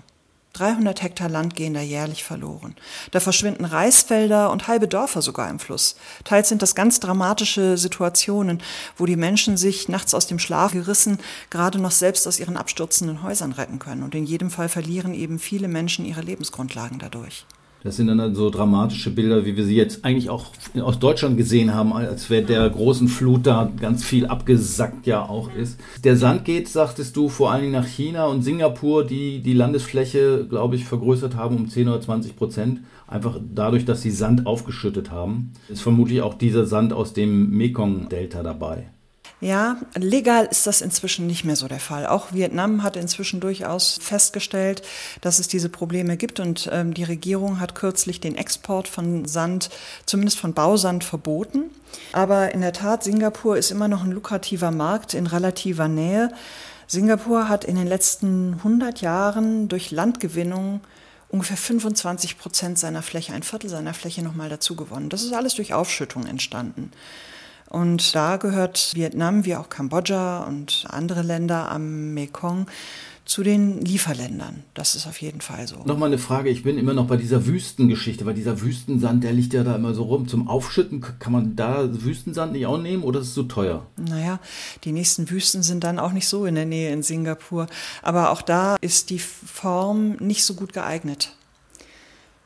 300 0.57 1.01
Hektar 1.01 1.29
Land 1.29 1.55
gehen 1.55 1.73
da 1.73 1.81
jährlich 1.81 2.23
verloren. 2.23 2.75
Da 3.11 3.19
verschwinden 3.19 3.65
Reisfelder 3.65 4.51
und 4.51 4.67
halbe 4.67 4.87
Dörfer 4.87 5.21
sogar 5.21 5.49
im 5.49 5.59
Fluss. 5.59 5.95
Teils 6.23 6.49
sind 6.49 6.61
das 6.61 6.75
ganz 6.75 6.99
dramatische 6.99 7.77
Situationen, 7.77 8.61
wo 8.97 9.05
die 9.05 9.15
Menschen 9.15 9.57
sich 9.57 9.89
nachts 9.89 10.13
aus 10.13 10.27
dem 10.27 10.39
Schlaf 10.39 10.71
gerissen 10.71 11.19
gerade 11.49 11.79
noch 11.79 11.91
selbst 11.91 12.27
aus 12.27 12.39
ihren 12.39 12.57
abstürzenden 12.57 13.23
Häusern 13.23 13.51
retten 13.51 13.79
können. 13.79 14.03
Und 14.03 14.15
in 14.15 14.25
jedem 14.25 14.51
Fall 14.51 14.69
verlieren 14.69 15.13
eben 15.13 15.39
viele 15.39 15.67
Menschen 15.67 16.05
ihre 16.05 16.21
Lebensgrundlagen 16.21 16.99
dadurch. 16.99 17.45
Das 17.85 17.97
sind 17.97 18.07
dann 18.07 18.33
so 18.33 18.49
dramatische 18.49 19.11
Bilder, 19.11 19.45
wie 19.45 19.55
wir 19.55 19.63
sie 19.63 19.75
jetzt 19.75 20.03
eigentlich 20.03 20.31
auch 20.31 20.47
aus 20.81 20.97
Deutschland 20.97 21.37
gesehen 21.37 21.75
haben, 21.75 21.93
als 21.93 22.31
wäre 22.31 22.43
der 22.43 22.67
großen 22.67 23.07
Flut 23.07 23.45
da 23.45 23.71
ganz 23.79 24.03
viel 24.03 24.25
abgesackt 24.25 25.05
ja 25.05 25.21
auch 25.21 25.53
ist. 25.53 25.79
Der 26.03 26.17
Sand 26.17 26.45
geht, 26.45 26.67
sagtest 26.67 27.15
du, 27.15 27.29
vor 27.29 27.51
allen 27.51 27.61
Dingen 27.61 27.73
nach 27.73 27.85
China 27.85 28.25
und 28.25 28.41
Singapur, 28.41 29.05
die 29.05 29.39
die 29.39 29.53
Landesfläche, 29.53 30.47
glaube 30.49 30.77
ich, 30.77 30.85
vergrößert 30.85 31.35
haben 31.35 31.57
um 31.57 31.69
10 31.69 31.87
oder 31.87 32.01
20 32.01 32.35
Prozent. 32.35 32.79
Einfach 33.05 33.39
dadurch, 33.53 33.85
dass 33.85 34.01
sie 34.01 34.09
Sand 34.09 34.47
aufgeschüttet 34.47 35.11
haben. 35.11 35.51
Ist 35.69 35.83
vermutlich 35.83 36.23
auch 36.23 36.33
dieser 36.33 36.65
Sand 36.65 36.91
aus 36.91 37.13
dem 37.13 37.51
Mekong-Delta 37.51 38.41
dabei. 38.41 38.87
Ja, 39.45 39.77
legal 39.93 40.47
ist 40.49 40.65
das 40.65 40.81
inzwischen 40.81 41.27
nicht 41.27 41.45
mehr 41.45 41.55
so 41.55 41.67
der 41.67 41.79
Fall. 41.79 42.07
Auch 42.07 42.33
Vietnam 42.33 42.81
hat 42.81 42.97
inzwischen 42.97 43.41
durchaus 43.41 43.99
festgestellt, 44.01 44.81
dass 45.21 45.37
es 45.37 45.47
diese 45.47 45.69
Probleme 45.69 46.17
gibt 46.17 46.39
und 46.39 46.67
ähm, 46.71 46.95
die 46.95 47.03
Regierung 47.03 47.59
hat 47.59 47.75
kürzlich 47.75 48.19
den 48.19 48.33
Export 48.33 48.87
von 48.87 49.25
Sand, 49.25 49.69
zumindest 50.07 50.39
von 50.39 50.55
Bausand, 50.55 51.03
verboten. 51.03 51.65
Aber 52.11 52.55
in 52.55 52.61
der 52.61 52.73
Tat, 52.73 53.03
Singapur 53.03 53.55
ist 53.55 53.69
immer 53.69 53.87
noch 53.87 54.03
ein 54.03 54.11
lukrativer 54.11 54.71
Markt 54.71 55.13
in 55.13 55.27
relativer 55.27 55.87
Nähe. 55.87 56.31
Singapur 56.87 57.47
hat 57.47 57.65
in 57.65 57.75
den 57.75 57.85
letzten 57.85 58.53
100 58.53 59.01
Jahren 59.01 59.67
durch 59.67 59.91
Landgewinnung 59.91 60.81
ungefähr 61.29 61.57
25 61.57 62.39
Prozent 62.39 62.79
seiner 62.79 63.03
Fläche, 63.03 63.33
ein 63.33 63.43
Viertel 63.43 63.69
seiner 63.69 63.93
Fläche 63.93 64.23
nochmal 64.23 64.49
dazu 64.49 64.75
gewonnen. 64.75 65.09
Das 65.09 65.21
ist 65.21 65.33
alles 65.33 65.53
durch 65.53 65.75
Aufschüttung 65.75 66.25
entstanden. 66.25 66.89
Und 67.69 68.15
da 68.15 68.37
gehört 68.37 68.91
Vietnam 68.93 69.45
wie 69.45 69.55
auch 69.55 69.69
Kambodscha 69.69 70.43
und 70.43 70.85
andere 70.89 71.23
Länder 71.23 71.71
am 71.71 72.13
Mekong 72.13 72.67
zu 73.25 73.41
den 73.41 73.81
Lieferländern. 73.81 74.63
Das 74.75 74.95
ist 74.95 75.07
auf 75.07 75.19
jeden 75.19 75.41
Fall 75.41 75.67
so. 75.67 75.77
Nochmal 75.83 76.09
eine 76.09 76.19
Frage, 76.19 76.49
ich 76.49 76.61
bin 76.61 76.77
immer 76.77 76.93
noch 76.93 77.07
bei 77.07 77.17
dieser 77.17 77.47
Wüstengeschichte, 77.47 78.25
weil 78.25 78.35
dieser 78.35 78.61
Wüstensand, 78.61 79.23
der 79.23 79.33
liegt 79.33 79.53
ja 79.53 79.63
da 79.63 79.75
immer 79.75 79.95
so 79.95 80.03
rum. 80.03 80.27
Zum 80.27 80.47
Aufschütten, 80.47 81.01
kann 81.19 81.33
man 81.33 81.55
da 81.55 81.89
Wüstensand 82.03 82.53
nicht 82.53 82.67
auch 82.67 82.77
nehmen 82.77 83.03
oder 83.03 83.19
ist 83.19 83.29
es 83.29 83.33
so 83.33 83.43
teuer? 83.43 83.87
Naja, 83.97 84.39
die 84.83 84.91
nächsten 84.91 85.29
Wüsten 85.29 85.63
sind 85.63 85.83
dann 85.83 85.97
auch 85.97 86.11
nicht 86.11 86.27
so 86.27 86.45
in 86.45 86.55
der 86.55 86.65
Nähe 86.65 86.93
in 86.93 87.01
Singapur. 87.01 87.65
Aber 88.03 88.29
auch 88.29 88.43
da 88.43 88.75
ist 88.81 89.09
die 89.09 89.19
Form 89.19 90.17
nicht 90.17 90.43
so 90.43 90.53
gut 90.53 90.71
geeignet. 90.71 91.35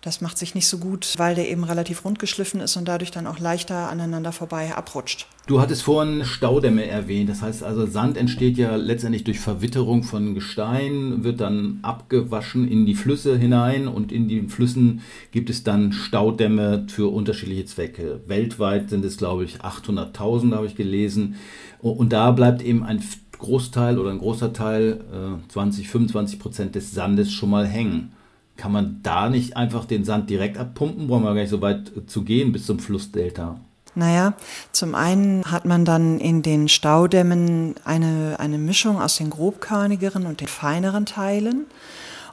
Das 0.01 0.22
macht 0.22 0.38
sich 0.38 0.56
nicht 0.56 0.68
so 0.68 0.77
gut, 0.77 1.15
weil 1.18 1.36
der 1.36 1.50
eben 1.50 1.65
relativ 1.65 2.06
rund 2.06 2.20
geschliffen 2.20 2.62
ist 2.62 2.77
und 2.77 2.88
dadurch 2.88 3.12
dann 3.12 3.27
auch 3.27 3.38
leichter 3.39 3.89
aneinander 3.89 4.32
vorbei 4.32 4.74
abrutscht. 4.74 5.27
Du 5.46 5.60
hattest 5.60 5.84
vorhin 5.84 6.24
Staudämme 6.24 6.86
erwähnt. 6.86 7.29
Das 7.29 7.41
heißt 7.41 7.63
also, 7.63 7.86
Sand 7.86 8.15
entsteht 8.15 8.58
ja 8.58 8.77
letztendlich 8.77 9.25
durch 9.25 9.41
Verwitterung 9.41 10.03
von 10.03 10.36
Gestein, 10.36 11.25
wird 11.25 11.41
dann 11.41 11.79
abgewaschen 11.82 12.65
in 12.65 12.86
die 12.86 12.96
Flüsse 12.96 13.38
hinein 13.38 13.89
und 13.89 14.13
in 14.13 14.29
den 14.29 14.48
Flüssen 14.48 15.01
gibt 15.32 15.50
es 15.50 15.63
dann 15.63 15.91
Staudämme 15.91 16.86
für 16.88 17.12
unterschiedliche 17.12 17.65
Zwecke. 17.65 18.22
Weltweit 18.25 18.89
sind 18.89 19.03
es, 19.03 19.18
glaube 19.18 19.44
ich, 19.44 19.58
800.000, 19.58 20.56
habe 20.56 20.68
ich 20.68 20.75
gelesen. 20.75 21.36
Und 21.79 22.13
da 22.13 22.32
bleibt 22.32 22.62
eben 22.62 22.84
ein 22.84 23.03
Großteil 23.38 24.00
oder 24.00 24.12
ein 24.12 24.20
großer 24.20 24.53
Teil, 24.53 25.01
20, 25.50 25.89
25 25.89 26.39
Prozent 26.39 26.75
des 26.75 26.94
Sandes 26.94 27.34
schon 27.34 27.50
mal 27.50 27.68
hängen. 27.68 28.13
Kann 28.60 28.74
man 28.74 29.00
da 29.04 29.30
nicht 29.30 29.56
einfach 29.56 29.86
den 29.86 30.04
Sand 30.04 30.30
direkt 30.30 30.58
abpumpen? 30.58 31.08
Brauchen 31.08 31.24
wir 31.24 31.34
gar 31.34 31.42
nicht 31.42 31.50
so 31.50 31.62
weit 31.62 31.94
zu 32.08 32.24
gehen 32.24 32.51
bis 32.51 32.66
zum 32.66 32.78
Flussdelta. 32.78 33.58
Naja, 33.96 34.34
zum 34.74 34.96
einen 34.96 35.46
hat 35.46 35.63
man 35.63 35.86
dann 35.86 36.20
in 36.20 36.42
den 36.42 36.68
Staudämmen 36.68 37.75
eine, 37.86 38.36
eine 38.38 38.58
Mischung 38.58 39.01
aus 39.01 39.16
den 39.16 39.30
grobkörnigeren 39.30 40.25
und 40.25 40.42
den 40.42 40.50
feineren 40.50 41.06
Teilen. 41.06 41.68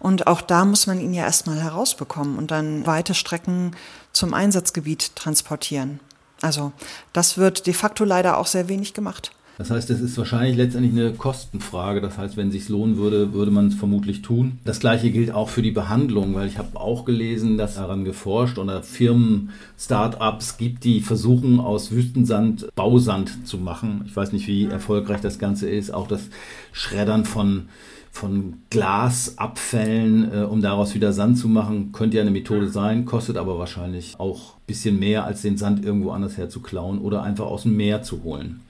Und 0.00 0.26
auch 0.26 0.40
da 0.40 0.64
muss 0.64 0.88
man 0.88 1.00
ihn 1.00 1.14
ja 1.14 1.22
erstmal 1.22 1.62
herausbekommen 1.62 2.36
und 2.38 2.50
dann 2.50 2.84
weite 2.86 3.14
Strecken 3.14 3.76
zum 4.12 4.34
Einsatzgebiet 4.34 5.14
transportieren. 5.14 6.00
Also 6.42 6.72
das 7.12 7.38
wird 7.38 7.68
de 7.68 7.72
facto 7.72 8.04
leider 8.04 8.36
auch 8.36 8.46
sehr 8.46 8.68
wenig 8.68 8.94
gemacht. 8.94 9.30
Das 9.58 9.70
heißt, 9.70 9.88
es 9.90 10.00
ist 10.00 10.18
wahrscheinlich 10.18 10.56
letztendlich 10.56 10.92
eine 10.92 11.12
Kostenfrage. 11.12 12.02
Das 12.02 12.18
heißt, 12.18 12.36
wenn 12.36 12.48
es 12.48 12.54
sich 12.54 12.68
lohnen 12.68 12.98
würde, 12.98 13.32
würde 13.32 13.50
man 13.50 13.68
es 13.68 13.74
vermutlich 13.74 14.20
tun. 14.20 14.58
Das 14.64 14.80
gleiche 14.80 15.10
gilt 15.10 15.32
auch 15.32 15.48
für 15.48 15.62
die 15.62 15.70
Behandlung, 15.70 16.34
weil 16.34 16.46
ich 16.46 16.58
habe 16.58 16.78
auch 16.78 17.06
gelesen, 17.06 17.56
dass 17.56 17.76
daran 17.76 18.04
geforscht 18.04 18.58
oder 18.58 18.82
Firmen, 18.82 19.50
Start-ups 19.78 20.58
gibt, 20.58 20.84
die 20.84 21.00
versuchen, 21.00 21.58
aus 21.58 21.90
Wüstensand 21.90 22.68
Bausand 22.74 23.46
zu 23.46 23.56
machen. 23.56 24.02
Ich 24.06 24.14
weiß 24.14 24.32
nicht, 24.32 24.46
wie 24.46 24.66
erfolgreich 24.66 25.22
das 25.22 25.38
Ganze 25.38 25.70
ist. 25.70 25.92
Auch 25.92 26.06
das 26.06 26.28
Schreddern 26.72 27.24
von 27.24 27.68
von 28.16 28.54
Glasabfällen, 28.70 30.32
äh, 30.32 30.44
um 30.44 30.62
daraus 30.62 30.94
wieder 30.94 31.12
Sand 31.12 31.36
zu 31.36 31.48
machen, 31.48 31.92
könnte 31.92 32.16
ja 32.16 32.22
eine 32.22 32.30
Methode 32.30 32.68
sein, 32.68 33.04
kostet 33.04 33.36
aber 33.36 33.58
wahrscheinlich 33.58 34.14
auch 34.18 34.54
ein 34.54 34.66
bisschen 34.66 34.98
mehr, 34.98 35.26
als 35.26 35.42
den 35.42 35.58
Sand 35.58 35.84
irgendwo 35.84 36.12
anders 36.12 36.38
her 36.38 36.48
zu 36.48 36.60
klauen 36.60 36.98
oder 36.98 37.22
einfach 37.22 37.44
aus 37.44 37.64
dem 37.64 37.76
Meer 37.76 38.02
zu 38.02 38.24
holen. 38.24 38.60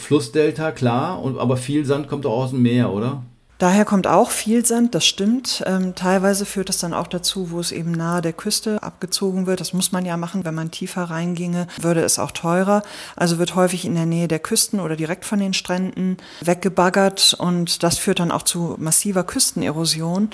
Flussdelta, 0.00 0.72
klar, 0.72 1.22
und, 1.22 1.38
aber 1.38 1.56
viel 1.56 1.84
Sand 1.84 2.08
kommt 2.08 2.26
auch 2.26 2.44
aus 2.44 2.50
dem 2.50 2.62
Meer, 2.62 2.92
oder? 2.92 3.22
Daher 3.60 3.84
kommt 3.84 4.06
auch 4.06 4.30
viel 4.30 4.64
Sand, 4.64 4.94
das 4.94 5.04
stimmt. 5.04 5.62
Ähm, 5.66 5.94
teilweise 5.94 6.46
führt 6.46 6.70
das 6.70 6.78
dann 6.78 6.94
auch 6.94 7.06
dazu, 7.06 7.50
wo 7.50 7.60
es 7.60 7.72
eben 7.72 7.92
nahe 7.92 8.22
der 8.22 8.32
Küste 8.32 8.82
abgezogen 8.82 9.46
wird. 9.46 9.60
Das 9.60 9.74
muss 9.74 9.92
man 9.92 10.06
ja 10.06 10.16
machen, 10.16 10.46
wenn 10.46 10.54
man 10.54 10.70
tiefer 10.70 11.02
reinginge, 11.02 11.66
würde 11.78 12.00
es 12.00 12.18
auch 12.18 12.30
teurer. 12.30 12.82
Also 13.16 13.36
wird 13.36 13.56
häufig 13.56 13.84
in 13.84 13.94
der 13.94 14.06
Nähe 14.06 14.28
der 14.28 14.38
Küsten 14.38 14.80
oder 14.80 14.96
direkt 14.96 15.26
von 15.26 15.40
den 15.40 15.52
Stränden 15.52 16.16
weggebaggert 16.40 17.36
und 17.38 17.82
das 17.82 17.98
führt 17.98 18.20
dann 18.20 18.32
auch 18.32 18.44
zu 18.44 18.76
massiver 18.78 19.24
Küstenerosion, 19.24 20.30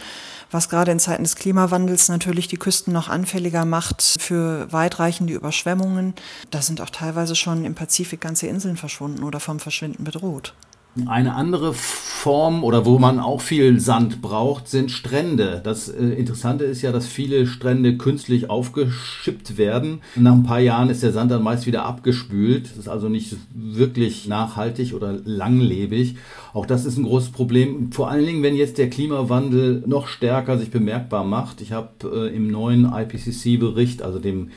was 0.52 0.68
gerade 0.68 0.92
in 0.92 1.00
Zeiten 1.00 1.25
des 1.25 1.35
Klimawandels 1.35 2.09
natürlich 2.09 2.47
die 2.47 2.59
Küsten 2.59 2.92
noch 2.92 3.09
anfälliger 3.09 3.64
macht 3.64 4.04
für 4.21 4.73
weitreichende 4.73 5.33
Überschwemmungen. 5.33 6.14
Da 6.52 6.62
sind 6.62 6.80
auch 6.80 6.90
teilweise 6.90 7.35
schon 7.35 7.64
im 7.64 7.75
Pazifik 7.75 8.21
ganze 8.21 8.47
Inseln 8.47 8.76
verschwunden 8.76 9.25
oder 9.25 9.40
vom 9.40 9.59
Verschwinden 9.59 10.04
bedroht. 10.04 10.54
Eine 11.05 11.35
andere 11.35 11.75
Form 11.75 12.65
oder 12.65 12.87
wo 12.87 12.99
man 12.99 13.21
auch 13.21 13.41
viel 13.41 13.79
Sand 13.79 14.23
braucht, 14.23 14.69
sind 14.69 14.91
Strände. 14.91 15.61
Das 15.62 15.88
äh, 15.88 16.03
Interessante 16.03 16.65
ist 16.65 16.83
ja, 16.83 16.91
dass 16.91 17.07
viele 17.07 17.47
Strände 17.47 17.97
künstlich 17.97 18.49
aufgeschippt 18.49 19.59
werden. 19.59 20.00
Nach 20.17 20.33
ein 20.33 20.43
paar 20.43 20.59
Jahren 20.59 20.88
ist 20.88 21.03
der 21.03 21.12
Sand 21.12 21.31
dann 21.31 21.43
meist 21.43 21.67
wieder 21.67 21.85
abgespült. 21.85 22.71
Das 22.71 22.79
ist 22.79 22.88
also 22.88 23.09
nicht 23.09 23.37
wirklich 23.55 24.26
nachhaltig 24.26 24.95
oder 24.95 25.12
langlebig. 25.25 26.17
Auch 26.55 26.67
das 26.67 26.85
ist 26.87 26.97
ein 26.97 27.05
großes 27.05 27.31
Problem. 27.31 27.93
Vor 27.93 28.11
allen 28.11 28.25
Dingen, 28.25 28.43
wenn 28.43 28.57
jetzt 28.57 28.79
der 28.79 28.91
Klimawandel 28.91 29.85
noch 29.87 30.09
stärker 30.09 30.59
sich 30.59 30.71
bemerkbar 30.71 31.25
macht. 31.25 31.61
Ich 31.61 31.73
habe 31.73 31.91
äh, 32.31 32.35
im 32.35 32.50
neuen 32.50 32.91
IPCC-Bericht, 32.93 34.03
also 34.03 34.19
dem 34.19 34.50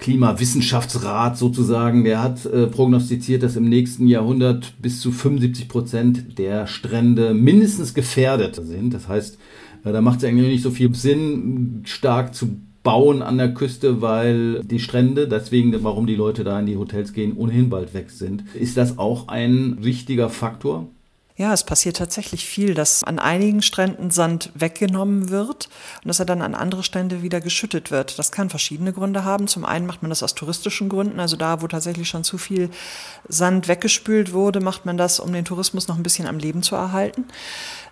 Klimawissenschaftsrat 0.00 1.36
sozusagen, 1.36 2.04
der 2.04 2.22
hat 2.22 2.46
äh, 2.46 2.66
prognostiziert, 2.66 3.42
dass 3.42 3.56
im 3.56 3.68
nächsten 3.68 4.06
Jahrhundert 4.06 4.74
bis 4.80 5.00
zu 5.00 5.12
75 5.12 5.68
Prozent 5.68 6.38
der 6.38 6.66
Strände 6.66 7.34
mindestens 7.34 7.94
gefährdet 7.94 8.56
sind. 8.56 8.94
Das 8.94 9.08
heißt, 9.08 9.38
äh, 9.84 9.92
da 9.92 10.00
macht 10.00 10.18
es 10.18 10.24
eigentlich 10.24 10.48
nicht 10.48 10.62
so 10.62 10.70
viel 10.70 10.94
Sinn, 10.94 11.82
stark 11.84 12.34
zu 12.34 12.56
bauen 12.82 13.20
an 13.20 13.36
der 13.36 13.52
Küste, 13.52 14.00
weil 14.00 14.62
die 14.64 14.80
Strände, 14.80 15.28
deswegen, 15.28 15.74
warum 15.84 16.06
die 16.06 16.16
Leute 16.16 16.44
da 16.44 16.58
in 16.58 16.66
die 16.66 16.78
Hotels 16.78 17.12
gehen, 17.12 17.36
ohnehin 17.36 17.68
bald 17.68 17.92
weg 17.92 18.10
sind. 18.10 18.44
Ist 18.54 18.78
das 18.78 18.98
auch 18.98 19.28
ein 19.28 19.76
wichtiger 19.80 20.30
Faktor? 20.30 20.88
Ja, 21.40 21.54
es 21.54 21.64
passiert 21.64 21.96
tatsächlich 21.96 22.44
viel, 22.44 22.74
dass 22.74 23.02
an 23.02 23.18
einigen 23.18 23.62
Stränden 23.62 24.10
Sand 24.10 24.50
weggenommen 24.54 25.30
wird 25.30 25.70
und 26.04 26.08
dass 26.08 26.18
er 26.18 26.26
dann 26.26 26.42
an 26.42 26.54
andere 26.54 26.82
Strände 26.82 27.22
wieder 27.22 27.40
geschüttet 27.40 27.90
wird. 27.90 28.18
Das 28.18 28.30
kann 28.30 28.50
verschiedene 28.50 28.92
Gründe 28.92 29.24
haben. 29.24 29.48
Zum 29.48 29.64
einen 29.64 29.86
macht 29.86 30.02
man 30.02 30.10
das 30.10 30.22
aus 30.22 30.34
touristischen 30.34 30.90
Gründen, 30.90 31.18
also 31.18 31.36
da, 31.36 31.62
wo 31.62 31.66
tatsächlich 31.66 32.10
schon 32.10 32.24
zu 32.24 32.36
viel 32.36 32.68
Sand 33.26 33.68
weggespült 33.68 34.34
wurde, 34.34 34.60
macht 34.60 34.84
man 34.84 34.98
das, 34.98 35.18
um 35.18 35.32
den 35.32 35.46
Tourismus 35.46 35.88
noch 35.88 35.96
ein 35.96 36.02
bisschen 36.02 36.26
am 36.26 36.36
Leben 36.36 36.62
zu 36.62 36.74
erhalten. 36.74 37.24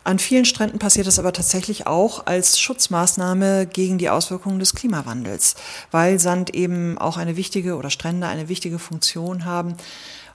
An 0.04 0.18
vielen 0.18 0.44
Stränden 0.44 0.78
passiert 0.78 1.06
das 1.06 1.18
aber 1.18 1.32
tatsächlich 1.32 1.86
auch 1.86 2.26
als 2.26 2.60
Schutzmaßnahme 2.60 3.66
gegen 3.66 3.96
die 3.96 4.10
Auswirkungen 4.10 4.58
des 4.58 4.74
Klimawandels, 4.74 5.56
weil 5.90 6.18
Sand 6.18 6.54
eben 6.54 6.98
auch 6.98 7.16
eine 7.16 7.36
wichtige 7.36 7.76
oder 7.76 7.88
Strände 7.88 8.26
eine 8.26 8.50
wichtige 8.50 8.78
Funktion 8.78 9.46
haben 9.46 9.76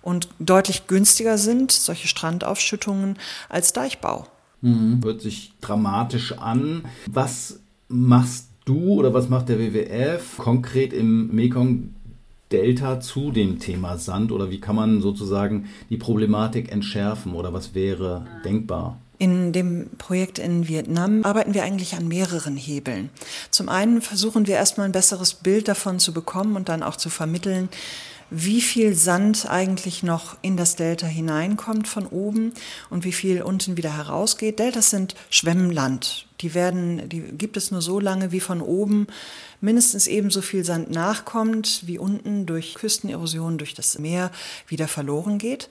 und 0.04 0.28
deutlich 0.40 0.88
günstiger 0.88 1.38
sind, 1.38 1.72
solche 1.72 2.08
Strandaufschüttungen, 2.08 3.18
als 3.50 3.74
Deichbau. 3.74 4.28
Mhm. 4.62 5.02
Hört 5.04 5.22
sich 5.22 5.54
dramatisch 5.62 6.38
an. 6.38 6.84
Was 7.08 7.60
machst 7.88 8.50
du 8.66 8.94
oder 8.94 9.14
was 9.14 9.30
macht 9.30 9.50
der 9.50 9.60
WWF 9.60 10.38
konkret 10.38 10.94
im 10.94 11.34
Mekong 11.34 11.96
Delta 12.52 13.00
zu 13.00 13.32
dem 13.32 13.60
Thema 13.60 13.98
Sand 13.98 14.32
oder 14.32 14.52
wie 14.52 14.62
kann 14.62 14.76
man 14.76 15.02
sozusagen 15.02 15.70
die 15.90 15.98
Problematik 15.98 16.72
entschärfen 16.72 17.34
oder 17.34 17.52
was 17.52 17.74
wäre 17.74 18.26
denkbar? 18.46 19.00
In 19.18 19.54
dem 19.54 19.90
Projekt 19.98 20.38
in 20.38 20.68
Vietnam 20.68 21.24
arbeiten 21.24 21.54
wir 21.54 21.64
eigentlich 21.64 21.96
an 21.96 22.08
mehreren 22.08 22.58
Hebeln. 22.58 23.10
Zum 23.52 23.70
einen 23.70 24.02
versuchen 24.02 24.48
wir 24.48 24.56
erstmal 24.56 24.88
ein 24.88 24.92
besseres 24.92 25.34
Bild 25.34 25.68
davon 25.68 26.00
zu 26.00 26.14
bekommen 26.14 26.56
und 26.56 26.68
dann 26.68 26.84
auch 26.84 26.96
zu 26.96 27.10
vermitteln, 27.10 27.70
wie 28.36 28.62
viel 28.62 28.96
Sand 28.96 29.48
eigentlich 29.48 30.02
noch 30.02 30.38
in 30.42 30.58
das 30.58 30.76
Delta 30.76 31.06
hineinkommt 31.06 31.88
von 31.88 32.08
oben 32.08 32.54
und 32.90 33.04
wie 33.04 33.12
viel 33.12 33.44
unten 33.44 33.78
wieder 33.78 33.96
herausgeht. 33.96 34.58
Deltas 34.58 34.90
sind 34.90 35.14
Schwemmland. 35.30 36.26
Die 36.42 36.56
werden, 36.56 37.08
die 37.10 37.22
gibt 37.22 37.58
es 37.58 37.70
nur 37.70 37.82
so 37.82 38.00
lange, 38.00 38.32
wie 38.32 38.40
von 38.40 38.62
oben 38.62 39.06
mindestens 39.62 40.08
ebenso 40.08 40.42
viel 40.42 40.66
Sand 40.66 40.90
nachkommt, 40.90 41.84
wie 41.86 42.00
unten 42.00 42.48
durch 42.48 42.74
Küstenerosion, 42.74 43.60
durch 43.60 43.76
das 43.76 44.00
Meer 44.00 44.32
wieder 44.68 44.88
verloren 44.88 45.38
geht. 45.38 45.70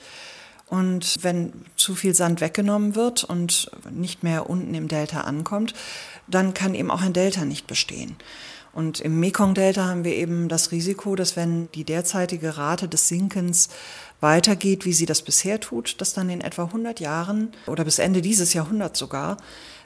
Und 0.66 1.18
wenn 1.22 1.52
zu 1.76 1.94
viel 1.96 2.14
Sand 2.14 2.40
weggenommen 2.40 2.94
wird 2.94 3.24
und 3.24 3.70
nicht 3.90 4.22
mehr 4.22 4.48
unten 4.48 4.72
im 4.74 4.88
Delta 4.88 5.22
ankommt, 5.22 5.74
dann 6.28 6.54
kann 6.54 6.74
eben 6.74 6.90
auch 6.90 7.02
ein 7.02 7.12
Delta 7.12 7.44
nicht 7.44 7.66
bestehen. 7.66 8.16
Und 8.72 9.00
im 9.00 9.20
Mekong-Delta 9.20 9.84
haben 9.86 10.04
wir 10.04 10.14
eben 10.14 10.48
das 10.48 10.72
Risiko, 10.72 11.14
dass 11.14 11.36
wenn 11.36 11.70
die 11.72 11.84
derzeitige 11.84 12.56
Rate 12.56 12.88
des 12.88 13.08
Sinkens 13.08 13.68
weitergeht, 14.20 14.84
wie 14.84 14.92
sie 14.92 15.06
das 15.06 15.22
bisher 15.22 15.60
tut, 15.60 16.00
dass 16.00 16.14
dann 16.14 16.30
in 16.30 16.40
etwa 16.40 16.64
100 16.64 17.00
Jahren 17.00 17.52
oder 17.66 17.84
bis 17.84 17.98
Ende 17.98 18.22
dieses 18.22 18.54
Jahrhunderts 18.54 18.98
sogar 18.98 19.36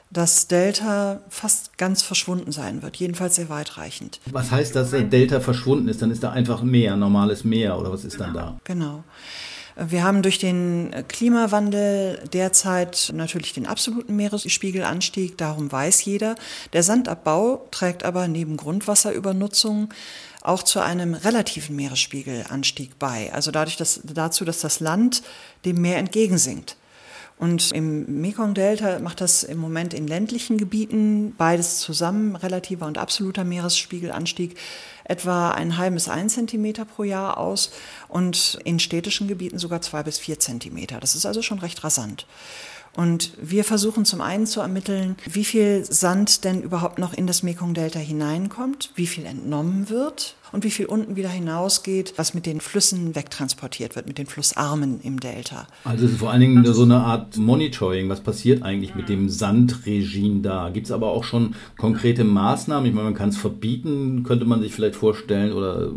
das 0.09 0.47
Delta 0.47 1.19
fast 1.29 1.77
ganz 1.77 2.01
verschwunden 2.01 2.51
sein 2.51 2.81
wird, 2.81 2.95
jedenfalls 2.95 3.35
sehr 3.35 3.49
weitreichend. 3.49 4.21
Was 4.31 4.51
heißt, 4.51 4.75
dass 4.75 4.91
das 4.91 5.09
Delta 5.09 5.41
verschwunden 5.41 5.89
ist? 5.89 6.01
Dann 6.01 6.11
ist 6.11 6.23
da 6.23 6.31
einfach 6.31 6.61
Meer, 6.61 6.95
normales 6.95 7.43
Meer 7.43 7.77
oder 7.77 7.91
was 7.91 8.05
ist 8.05 8.19
dann 8.19 8.33
da? 8.33 8.57
Genau. 8.63 9.03
Wir 9.79 10.03
haben 10.03 10.23
durch 10.23 10.39
den 10.39 10.91
Klimawandel 11.07 12.23
derzeit 12.33 13.11
natürlich 13.13 13.53
den 13.53 13.67
absoluten 13.67 14.15
Meeresspiegelanstieg, 14.15 15.37
darum 15.37 15.71
weiß 15.71 16.03
jeder. 16.05 16.35
Der 16.73 16.81
Sandabbau 16.81 17.67
trägt 17.69 18.03
aber 18.03 18.27
neben 18.27 18.57
Grundwasserübernutzung 18.57 19.93
auch 20.41 20.63
zu 20.63 20.79
einem 20.79 21.13
relativen 21.13 21.75
Meeresspiegelanstieg 21.75 22.97
bei. 22.97 23.31
Also 23.33 23.51
dadurch, 23.51 23.77
dass, 23.77 24.01
dazu, 24.03 24.45
dass 24.45 24.61
das 24.61 24.79
Land 24.79 25.21
dem 25.63 25.79
Meer 25.79 25.97
entgegensinkt. 25.97 26.75
Und 27.39 27.71
im 27.71 28.21
Mekong-Delta 28.21 28.97
macht 28.97 29.21
das 29.21 29.43
im 29.43 29.59
Moment 29.59 29.93
in 29.93 30.07
ländlichen 30.07 30.57
Gebieten 30.57 31.35
beides 31.37 31.79
zusammen, 31.79 32.35
relativer 32.35 32.87
und 32.87 32.97
absoluter 32.97 33.43
Meeresspiegelanstieg, 33.43 34.57
etwa 35.03 35.51
ein 35.51 35.77
halbes 35.77 36.05
bis 36.05 36.09
ein 36.09 36.29
Zentimeter 36.29 36.83
pro 36.83 37.03
Jahr 37.03 37.37
aus 37.37 37.71
und 38.07 38.59
in 38.65 38.79
städtischen 38.79 39.27
Gebieten 39.27 39.59
sogar 39.59 39.81
zwei 39.81 40.01
bis 40.01 40.17
vier 40.17 40.39
Zentimeter. 40.39 40.99
Das 40.99 41.15
ist 41.15 41.25
also 41.25 41.41
schon 41.43 41.59
recht 41.59 41.83
rasant. 41.83 42.25
Und 42.97 43.33
wir 43.39 43.63
versuchen 43.63 44.05
zum 44.05 44.21
einen 44.21 44.47
zu 44.47 44.59
ermitteln, 44.59 45.17
wie 45.31 45.45
viel 45.45 45.85
Sand 45.85 46.43
denn 46.43 46.63
überhaupt 46.63 46.97
noch 46.97 47.13
in 47.13 47.27
das 47.27 47.43
Mekong-Delta 47.43 47.99
hineinkommt, 47.99 48.91
wie 48.95 49.05
viel 49.05 49.25
entnommen 49.25 49.91
wird 49.91 50.35
und 50.51 50.63
wie 50.63 50.71
viel 50.71 50.87
unten 50.87 51.15
wieder 51.15 51.29
hinausgeht, 51.29 52.13
was 52.15 52.33
mit 52.33 52.45
den 52.45 52.59
Flüssen 52.59 53.15
wegtransportiert 53.15 53.95
wird, 53.95 54.07
mit 54.07 54.17
den 54.17 54.25
Flussarmen 54.25 54.99
im 55.03 55.19
Delta. 55.19 55.67
Also 55.83 56.05
es 56.05 56.13
ist 56.13 56.19
vor 56.19 56.31
allen 56.31 56.41
Dingen 56.41 56.65
so 56.65 56.83
eine 56.83 57.01
Art 57.01 57.37
Monitoring, 57.37 58.09
was 58.09 58.21
passiert 58.21 58.63
eigentlich 58.63 58.95
mit 58.95 59.09
dem 59.09 59.29
Sandregime 59.29 60.41
da? 60.41 60.69
Gibt 60.69 60.87
es 60.87 60.91
aber 60.91 61.11
auch 61.11 61.23
schon 61.23 61.55
konkrete 61.77 62.23
Maßnahmen? 62.23 62.87
Ich 62.87 62.95
meine, 62.95 63.05
man 63.05 63.13
kann 63.13 63.29
es 63.29 63.37
verbieten, 63.37 64.23
könnte 64.23 64.45
man 64.45 64.61
sich 64.61 64.73
vielleicht 64.73 64.95
vorstellen, 64.95 65.53
oder 65.53 65.91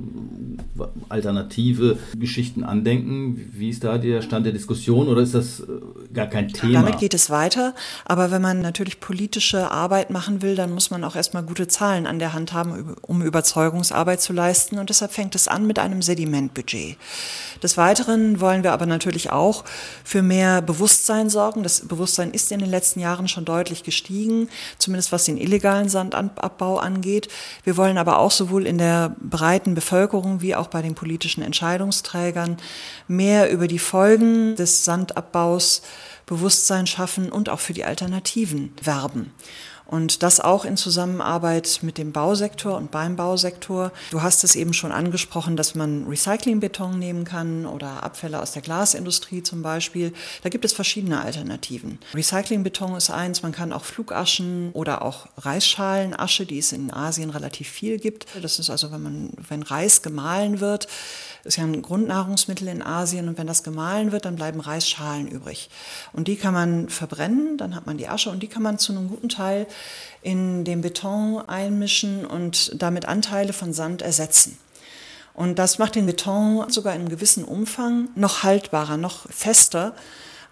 alternative 1.09 1.99
Geschichten 2.19 2.65
andenken. 2.65 3.51
Wie 3.53 3.71
ist 3.71 3.85
da 3.85 3.99
der 3.99 4.21
Stand 4.21 4.47
der 4.47 4.53
Diskussion 4.53 5.09
oder 5.09 5.23
ist 5.23 5.35
das 5.35 5.61
äh, 5.61 5.65
gar 6.13 6.27
kein 6.27 6.49
Thema? 6.49 6.90
Damit 6.91 7.01
geht 7.01 7.15
es 7.15 7.31
weiter, 7.31 7.75
aber 8.05 8.31
wenn 8.31 8.43
man 8.43 8.61
natürlich 8.61 9.01
politische 9.01 9.71
Arbeit 9.71 10.11
machen 10.11 10.43
will, 10.43 10.55
dann 10.55 10.73
muss 10.73 10.91
man 10.91 11.05
auch 11.05 11.17
erstmal 11.17 11.43
gute 11.43 11.69
Zahlen 11.69 12.07
an 12.07 12.19
der 12.19 12.33
Hand 12.33 12.53
haben, 12.53 12.97
um 13.03 13.23
Überzeugungsarbeit 13.23 14.21
zu 14.21 14.33
leisten 14.33 14.51
leisten 14.51 14.79
und 14.79 14.91
deshalb 14.91 15.13
fängt 15.13 15.35
es 15.35 15.49
an 15.49 15.67
mit 15.67 15.79
einem 15.79 16.03
Sedimentbudget. 16.03 16.97
Des 17.63 17.77
Weiteren 17.77 18.41
wollen 18.41 18.63
wir 18.63 18.73
aber 18.73 18.87
natürlich 18.87 19.31
auch 19.31 19.65
für 20.05 20.23
mehr 20.23 20.63
Bewusstsein 20.63 21.31
sorgen. 21.31 21.63
Das 21.63 21.87
Bewusstsein 21.87 22.31
ist 22.33 22.51
in 22.53 22.61
den 22.61 22.71
letzten 22.71 23.01
Jahren 23.01 23.29
schon 23.29 23.45
deutlich 23.45 23.83
gestiegen, 23.83 24.49
zumindest 24.79 25.13
was 25.13 25.25
den 25.25 25.37
illegalen 25.37 25.89
Sandabbau 25.89 26.79
angeht. 26.79 27.29
Wir 27.65 27.77
wollen 27.77 27.99
aber 27.99 28.19
auch 28.19 28.31
sowohl 28.31 28.67
in 28.67 28.79
der 28.79 29.15
breiten 29.21 29.75
Bevölkerung 29.75 30.41
wie 30.41 30.55
auch 30.55 30.69
bei 30.69 30.83
den 30.83 30.95
politischen 30.95 31.43
Entscheidungsträgern 31.43 32.57
mehr 33.09 33.51
über 33.51 33.67
die 33.67 33.79
Folgen 33.79 34.57
des 34.57 34.85
Sandabbaus 34.85 35.83
Bewusstsein 36.31 36.87
schaffen 36.87 37.31
und 37.31 37.51
auch 37.51 37.61
für 37.61 37.75
die 37.75 37.85
Alternativen 37.85 38.73
werben. 38.83 39.33
Und 39.91 40.23
das 40.23 40.39
auch 40.39 40.65
in 40.65 40.77
Zusammenarbeit 40.77 41.81
mit 41.83 41.99
dem 41.99 42.13
Bausektor 42.13 42.77
und 42.77 42.93
beim 42.93 43.17
Bausektor. 43.17 43.91
Du 44.13 44.23
hast 44.23 44.45
es 44.45 44.55
eben 44.55 44.73
schon 44.73 44.93
angesprochen, 44.93 45.57
dass 45.57 45.75
man 45.75 46.07
Recyclingbeton 46.07 46.97
nehmen 46.97 47.25
kann 47.25 47.67
oder 47.67 48.05
Abfälle 48.05 48.41
aus 48.41 48.53
der 48.53 48.63
Glasindustrie 48.63 49.43
zum 49.43 49.63
Beispiel. 49.63 50.13
Da 50.45 50.49
gibt 50.49 50.65
es 50.65 50.73
verschiedene 50.73 51.21
Alternativen. 51.21 51.99
Recyclingbeton 52.15 52.95
ist 52.95 53.11
eins, 53.11 53.43
man 53.43 53.51
kann 53.51 53.73
auch 53.73 53.85
Flugaschen 53.85 54.71
oder 54.75 55.03
auch 55.03 55.27
Reisschalenasche, 55.39 56.47
die 56.47 56.59
es 56.61 56.71
in 56.71 56.93
Asien 56.93 57.31
relativ 57.31 57.69
viel 57.69 57.99
gibt. 57.99 58.27
Das 58.41 58.61
ist 58.61 58.71
also, 58.71 58.93
wenn 58.93 59.03
man, 59.03 59.31
wenn 59.49 59.65
Reis 59.65 60.03
gemahlen 60.03 60.61
wird, 60.61 60.87
ist 61.45 61.57
ja 61.57 61.65
ein 61.65 61.83
Grundnahrungsmittel 61.83 62.69
in 62.69 62.83
Asien 62.83 63.29
und 63.29 63.39
wenn 63.39 63.47
das 63.47 63.63
gemahlen 63.63 64.13
wird, 64.13 64.25
dann 64.25 64.37
bleiben 64.37 64.61
Reisschalen 64.61 65.29
übrig. 65.29 65.71
Und 66.13 66.29
die 66.29 66.37
kann 66.37 66.55
man 66.55 66.89
verbrennen, 66.89 67.57
dann 67.57 67.75
hat 67.75 67.87
man 67.87 67.97
die 67.97 68.09
Asche 68.09 68.31
und 68.31 68.43
die 68.43 68.49
kann 68.49 68.63
man 68.63 68.79
zu 68.79 68.93
einem 68.93 69.09
guten 69.09 69.29
Teil 69.29 69.67
in 70.23 70.65
den 70.65 70.81
Beton 70.81 71.43
einmischen 71.49 72.27
und 72.27 72.81
damit 72.81 73.07
Anteile 73.07 73.53
von 73.53 73.73
Sand 73.73 74.03
ersetzen. 74.03 74.59
Und 75.35 75.59
das 75.59 75.79
macht 75.79 75.95
den 75.95 76.07
Beton 76.07 76.69
sogar 76.71 76.95
in 76.95 77.01
einem 77.01 77.09
gewissen 77.09 77.45
Umfang 77.45 78.09
noch 78.15 78.43
haltbarer, 78.43 78.97
noch 78.97 79.31
fester, 79.31 79.95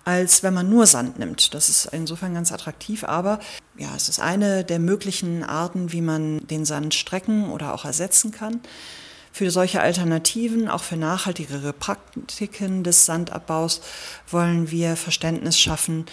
als 0.04 0.42
wenn 0.42 0.54
man 0.54 0.70
nur 0.70 0.86
Sand 0.86 1.18
nimmt. 1.18 1.52
Das 1.52 1.68
ist 1.68 1.90
insofern 1.92 2.32
ganz 2.32 2.50
attraktiv, 2.50 3.04
aber 3.04 3.40
ja, 3.76 3.88
es 3.94 4.08
ist 4.08 4.20
eine 4.20 4.64
der 4.64 4.78
möglichen 4.78 5.44
Arten, 5.44 5.92
wie 5.92 6.00
man 6.00 6.46
den 6.46 6.64
Sand 6.64 6.94
strecken 6.94 7.50
oder 7.50 7.74
auch 7.74 7.84
ersetzen 7.84 8.30
kann. 8.30 8.60
Für 9.38 9.52
solche 9.52 9.80
Alternativen, 9.80 10.66
auch 10.66 10.82
für 10.82 10.96
nachhaltigere 10.96 11.72
Praktiken 11.72 12.82
des 12.82 13.06
Sandabbaus, 13.06 13.80
wollen 14.28 14.72
wir 14.72 14.96
Verständnis 14.96 15.56
schaffen 15.56 16.06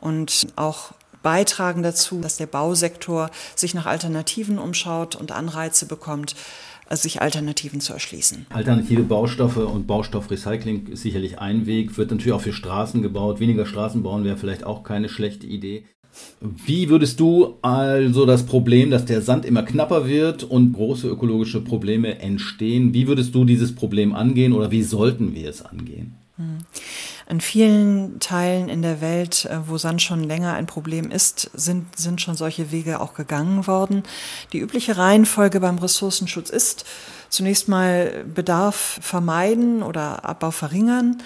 und 0.00 0.48
auch 0.56 0.90
beitragen 1.22 1.84
dazu, 1.84 2.20
dass 2.20 2.38
der 2.38 2.46
Bausektor 2.46 3.30
sich 3.54 3.74
nach 3.74 3.86
Alternativen 3.86 4.58
umschaut 4.58 5.14
und 5.14 5.30
Anreize 5.30 5.86
bekommt, 5.86 6.34
sich 6.90 7.22
Alternativen 7.22 7.80
zu 7.80 7.92
erschließen. 7.92 8.46
Alternative 8.50 9.04
Baustoffe 9.04 9.58
und 9.58 9.86
Baustoffrecycling 9.86 10.88
ist 10.88 11.02
sicherlich 11.02 11.38
ein 11.38 11.66
Weg, 11.66 11.96
wird 11.96 12.10
natürlich 12.10 12.32
auch 12.32 12.40
für 12.40 12.52
Straßen 12.52 13.00
gebaut. 13.00 13.38
Weniger 13.38 13.64
Straßen 13.64 14.02
bauen 14.02 14.24
wäre 14.24 14.36
vielleicht 14.36 14.64
auch 14.64 14.82
keine 14.82 15.08
schlechte 15.08 15.46
Idee. 15.46 15.84
Wie 16.40 16.88
würdest 16.88 17.20
du 17.20 17.56
also 17.62 18.26
das 18.26 18.44
Problem, 18.44 18.90
dass 18.90 19.04
der 19.04 19.22
Sand 19.22 19.44
immer 19.44 19.62
knapper 19.62 20.06
wird 20.06 20.44
und 20.44 20.72
große 20.72 21.08
ökologische 21.08 21.60
Probleme 21.60 22.18
entstehen, 22.18 22.92
wie 22.94 23.06
würdest 23.06 23.34
du 23.34 23.44
dieses 23.44 23.74
Problem 23.74 24.14
angehen 24.14 24.52
oder 24.52 24.70
wie 24.70 24.82
sollten 24.82 25.34
wir 25.34 25.48
es 25.48 25.62
angehen? 25.62 26.16
In 27.28 27.40
vielen 27.40 28.18
Teilen 28.20 28.68
in 28.68 28.82
der 28.82 29.00
Welt, 29.00 29.46
äh, 29.46 29.58
wo 29.66 29.78
Sand 29.78 30.02
schon 30.02 30.24
länger 30.24 30.54
ein 30.54 30.66
Problem 30.66 31.10
ist, 31.10 31.50
sind, 31.54 31.96
sind 31.96 32.20
schon 32.20 32.34
solche 32.34 32.72
Wege 32.72 33.00
auch 33.00 33.14
gegangen 33.14 33.66
worden. 33.66 34.02
Die 34.52 34.58
übliche 34.58 34.96
Reihenfolge 34.96 35.60
beim 35.60 35.78
Ressourcenschutz 35.78 36.50
ist 36.50 36.84
zunächst 37.28 37.68
mal 37.68 38.24
Bedarf 38.34 38.98
vermeiden 39.00 39.82
oder 39.82 40.24
Abbau 40.24 40.50
verringern 40.50 41.22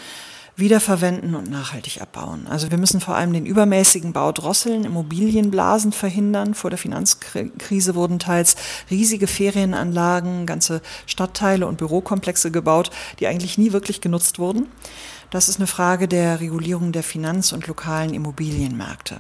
wiederverwenden 0.56 1.34
und 1.34 1.50
nachhaltig 1.50 2.00
abbauen. 2.00 2.46
Also 2.48 2.70
wir 2.70 2.78
müssen 2.78 3.00
vor 3.00 3.14
allem 3.14 3.34
den 3.34 3.44
übermäßigen 3.44 4.14
Bau 4.14 4.32
drosseln, 4.32 4.84
Immobilienblasen 4.84 5.92
verhindern. 5.92 6.54
Vor 6.54 6.70
der 6.70 6.78
Finanzkrise 6.78 7.94
wurden 7.94 8.18
teils 8.18 8.56
riesige 8.90 9.26
Ferienanlagen, 9.26 10.46
ganze 10.46 10.80
Stadtteile 11.04 11.66
und 11.66 11.76
Bürokomplexe 11.76 12.50
gebaut, 12.50 12.90
die 13.20 13.26
eigentlich 13.26 13.58
nie 13.58 13.72
wirklich 13.72 14.00
genutzt 14.00 14.38
wurden. 14.38 14.66
Das 15.30 15.50
ist 15.50 15.58
eine 15.58 15.66
Frage 15.66 16.08
der 16.08 16.40
Regulierung 16.40 16.92
der 16.92 17.02
Finanz- 17.02 17.52
und 17.52 17.66
lokalen 17.66 18.14
Immobilienmärkte. 18.14 19.18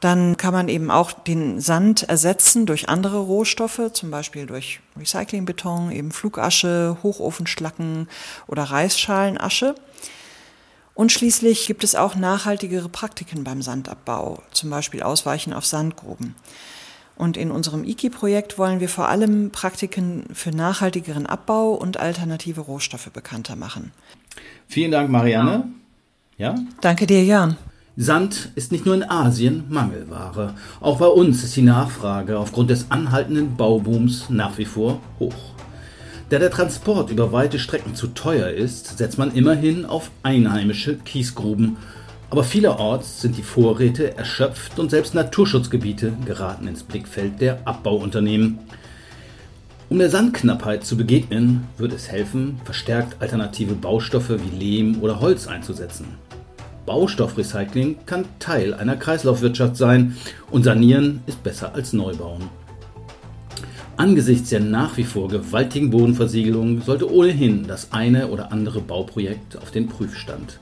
Dann 0.00 0.36
kann 0.36 0.52
man 0.52 0.68
eben 0.68 0.90
auch 0.90 1.12
den 1.12 1.60
Sand 1.60 2.02
ersetzen 2.02 2.66
durch 2.66 2.88
andere 2.88 3.18
Rohstoffe, 3.18 3.92
zum 3.92 4.10
Beispiel 4.10 4.46
durch 4.46 4.80
Recyclingbeton, 4.98 5.92
eben 5.92 6.10
Flugasche, 6.10 6.96
Hochofenschlacken 7.04 8.08
oder 8.48 8.64
Reisschalenasche. 8.64 9.76
Und 10.94 11.10
schließlich 11.10 11.66
gibt 11.66 11.84
es 11.84 11.94
auch 11.94 12.14
nachhaltigere 12.16 12.88
Praktiken 12.88 13.44
beim 13.44 13.62
Sandabbau, 13.62 14.42
zum 14.52 14.70
Beispiel 14.70 15.02
Ausweichen 15.02 15.52
auf 15.52 15.64
Sandgruben. 15.64 16.34
Und 17.16 17.36
in 17.36 17.50
unserem 17.50 17.84
IKI-Projekt 17.84 18.58
wollen 18.58 18.80
wir 18.80 18.88
vor 18.88 19.08
allem 19.08 19.50
Praktiken 19.50 20.24
für 20.32 20.50
nachhaltigeren 20.50 21.26
Abbau 21.26 21.72
und 21.72 21.98
alternative 21.98 22.62
Rohstoffe 22.62 23.10
bekannter 23.10 23.56
machen. 23.56 23.92
Vielen 24.66 24.90
Dank, 24.90 25.10
Marianne. 25.10 25.68
Ja? 26.36 26.54
Danke 26.80 27.06
dir, 27.06 27.24
Jan. 27.24 27.56
Sand 27.96 28.50
ist 28.54 28.72
nicht 28.72 28.86
nur 28.86 28.94
in 28.94 29.08
Asien 29.08 29.64
Mangelware. 29.68 30.54
Auch 30.80 30.98
bei 30.98 31.06
uns 31.06 31.44
ist 31.44 31.54
die 31.56 31.62
Nachfrage 31.62 32.38
aufgrund 32.38 32.70
des 32.70 32.90
anhaltenden 32.90 33.56
Baubooms 33.56 34.30
nach 34.30 34.56
wie 34.56 34.64
vor 34.64 35.00
hoch. 35.20 35.52
Da 36.32 36.38
der 36.38 36.50
Transport 36.50 37.10
über 37.10 37.30
weite 37.30 37.58
Strecken 37.58 37.94
zu 37.94 38.06
teuer 38.06 38.48
ist, 38.48 38.96
setzt 38.96 39.18
man 39.18 39.34
immerhin 39.34 39.84
auf 39.84 40.10
einheimische 40.22 40.96
Kiesgruben. 40.96 41.76
Aber 42.30 42.42
vielerorts 42.42 43.20
sind 43.20 43.36
die 43.36 43.42
Vorräte 43.42 44.16
erschöpft 44.16 44.78
und 44.78 44.90
selbst 44.90 45.14
Naturschutzgebiete 45.14 46.14
geraten 46.24 46.68
ins 46.68 46.84
Blickfeld 46.84 47.38
der 47.42 47.58
Abbauunternehmen. 47.66 48.60
Um 49.90 49.98
der 49.98 50.08
Sandknappheit 50.08 50.86
zu 50.86 50.96
begegnen, 50.96 51.66
würde 51.76 51.96
es 51.96 52.10
helfen, 52.10 52.58
verstärkt 52.64 53.20
alternative 53.20 53.74
Baustoffe 53.74 54.30
wie 54.30 54.58
Lehm 54.58 55.02
oder 55.02 55.20
Holz 55.20 55.46
einzusetzen. 55.46 56.06
Baustoffrecycling 56.86 58.06
kann 58.06 58.24
Teil 58.38 58.72
einer 58.72 58.96
Kreislaufwirtschaft 58.96 59.76
sein 59.76 60.16
und 60.50 60.62
sanieren 60.62 61.20
ist 61.26 61.42
besser 61.42 61.74
als 61.74 61.92
Neubauen. 61.92 62.61
Angesichts 63.96 64.48
der 64.48 64.60
nach 64.60 64.96
wie 64.96 65.04
vor 65.04 65.28
gewaltigen 65.28 65.90
Bodenversiegelung 65.90 66.80
sollte 66.82 67.12
ohnehin 67.12 67.66
das 67.66 67.92
eine 67.92 68.28
oder 68.28 68.50
andere 68.50 68.80
Bauprojekt 68.80 69.56
auf 69.58 69.70
den 69.70 69.86
Prüfstand. 69.86 70.58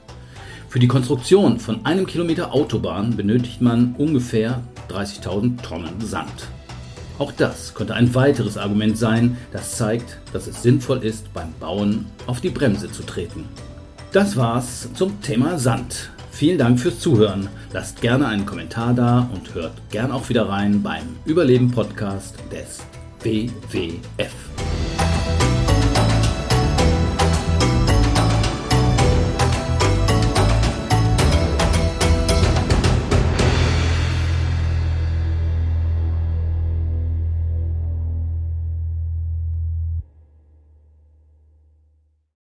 Für 0.69 0.79
die 0.79 0.89
Konstruktion 0.89 1.59
von 1.59 1.85
einem 1.85 2.07
Kilometer 2.07 2.53
Autobahn 2.53 3.17
benötigt 3.17 3.61
man 3.61 3.95
ungefähr 3.99 4.63
30.000 4.89 5.63
Tonnen 5.63 6.01
Sand. 6.01 6.49
Auch 7.19 7.33
das 7.33 7.75
könnte 7.75 7.95
ein 7.95 8.15
weiteres 8.15 8.57
Argument 8.57 8.97
sein, 8.97 9.37
das 9.53 9.77
zeigt, 9.77 10.19
dass 10.33 10.47
es 10.47 10.63
sinnvoll 10.63 11.05
ist, 11.05 11.33
beim 11.33 11.53
Bauen 11.61 12.07
auf 12.27 12.41
die 12.41 12.51
Bremse 12.51 12.91
zu 12.91 13.03
treten. 13.03 13.45
Das 14.13 14.37
war's 14.37 14.89
zum 14.95 15.21
Thema 15.21 15.59
Sand. 15.59 16.11
Vielen 16.31 16.59
Dank 16.59 16.81
fürs 16.81 16.99
Zuhören. 16.99 17.49
Lasst 17.73 18.01
gerne 18.01 18.27
einen 18.27 18.47
Kommentar 18.47 18.95
da 18.95 19.29
und 19.33 19.55
hört 19.55 19.73
gern 19.91 20.11
auch 20.11 20.29
wieder 20.29 20.49
rein 20.49 20.83
beim 20.83 21.03
Überleben 21.27 21.71
Podcast 21.71 22.37
des 22.51 22.81
BVF. 23.23 24.70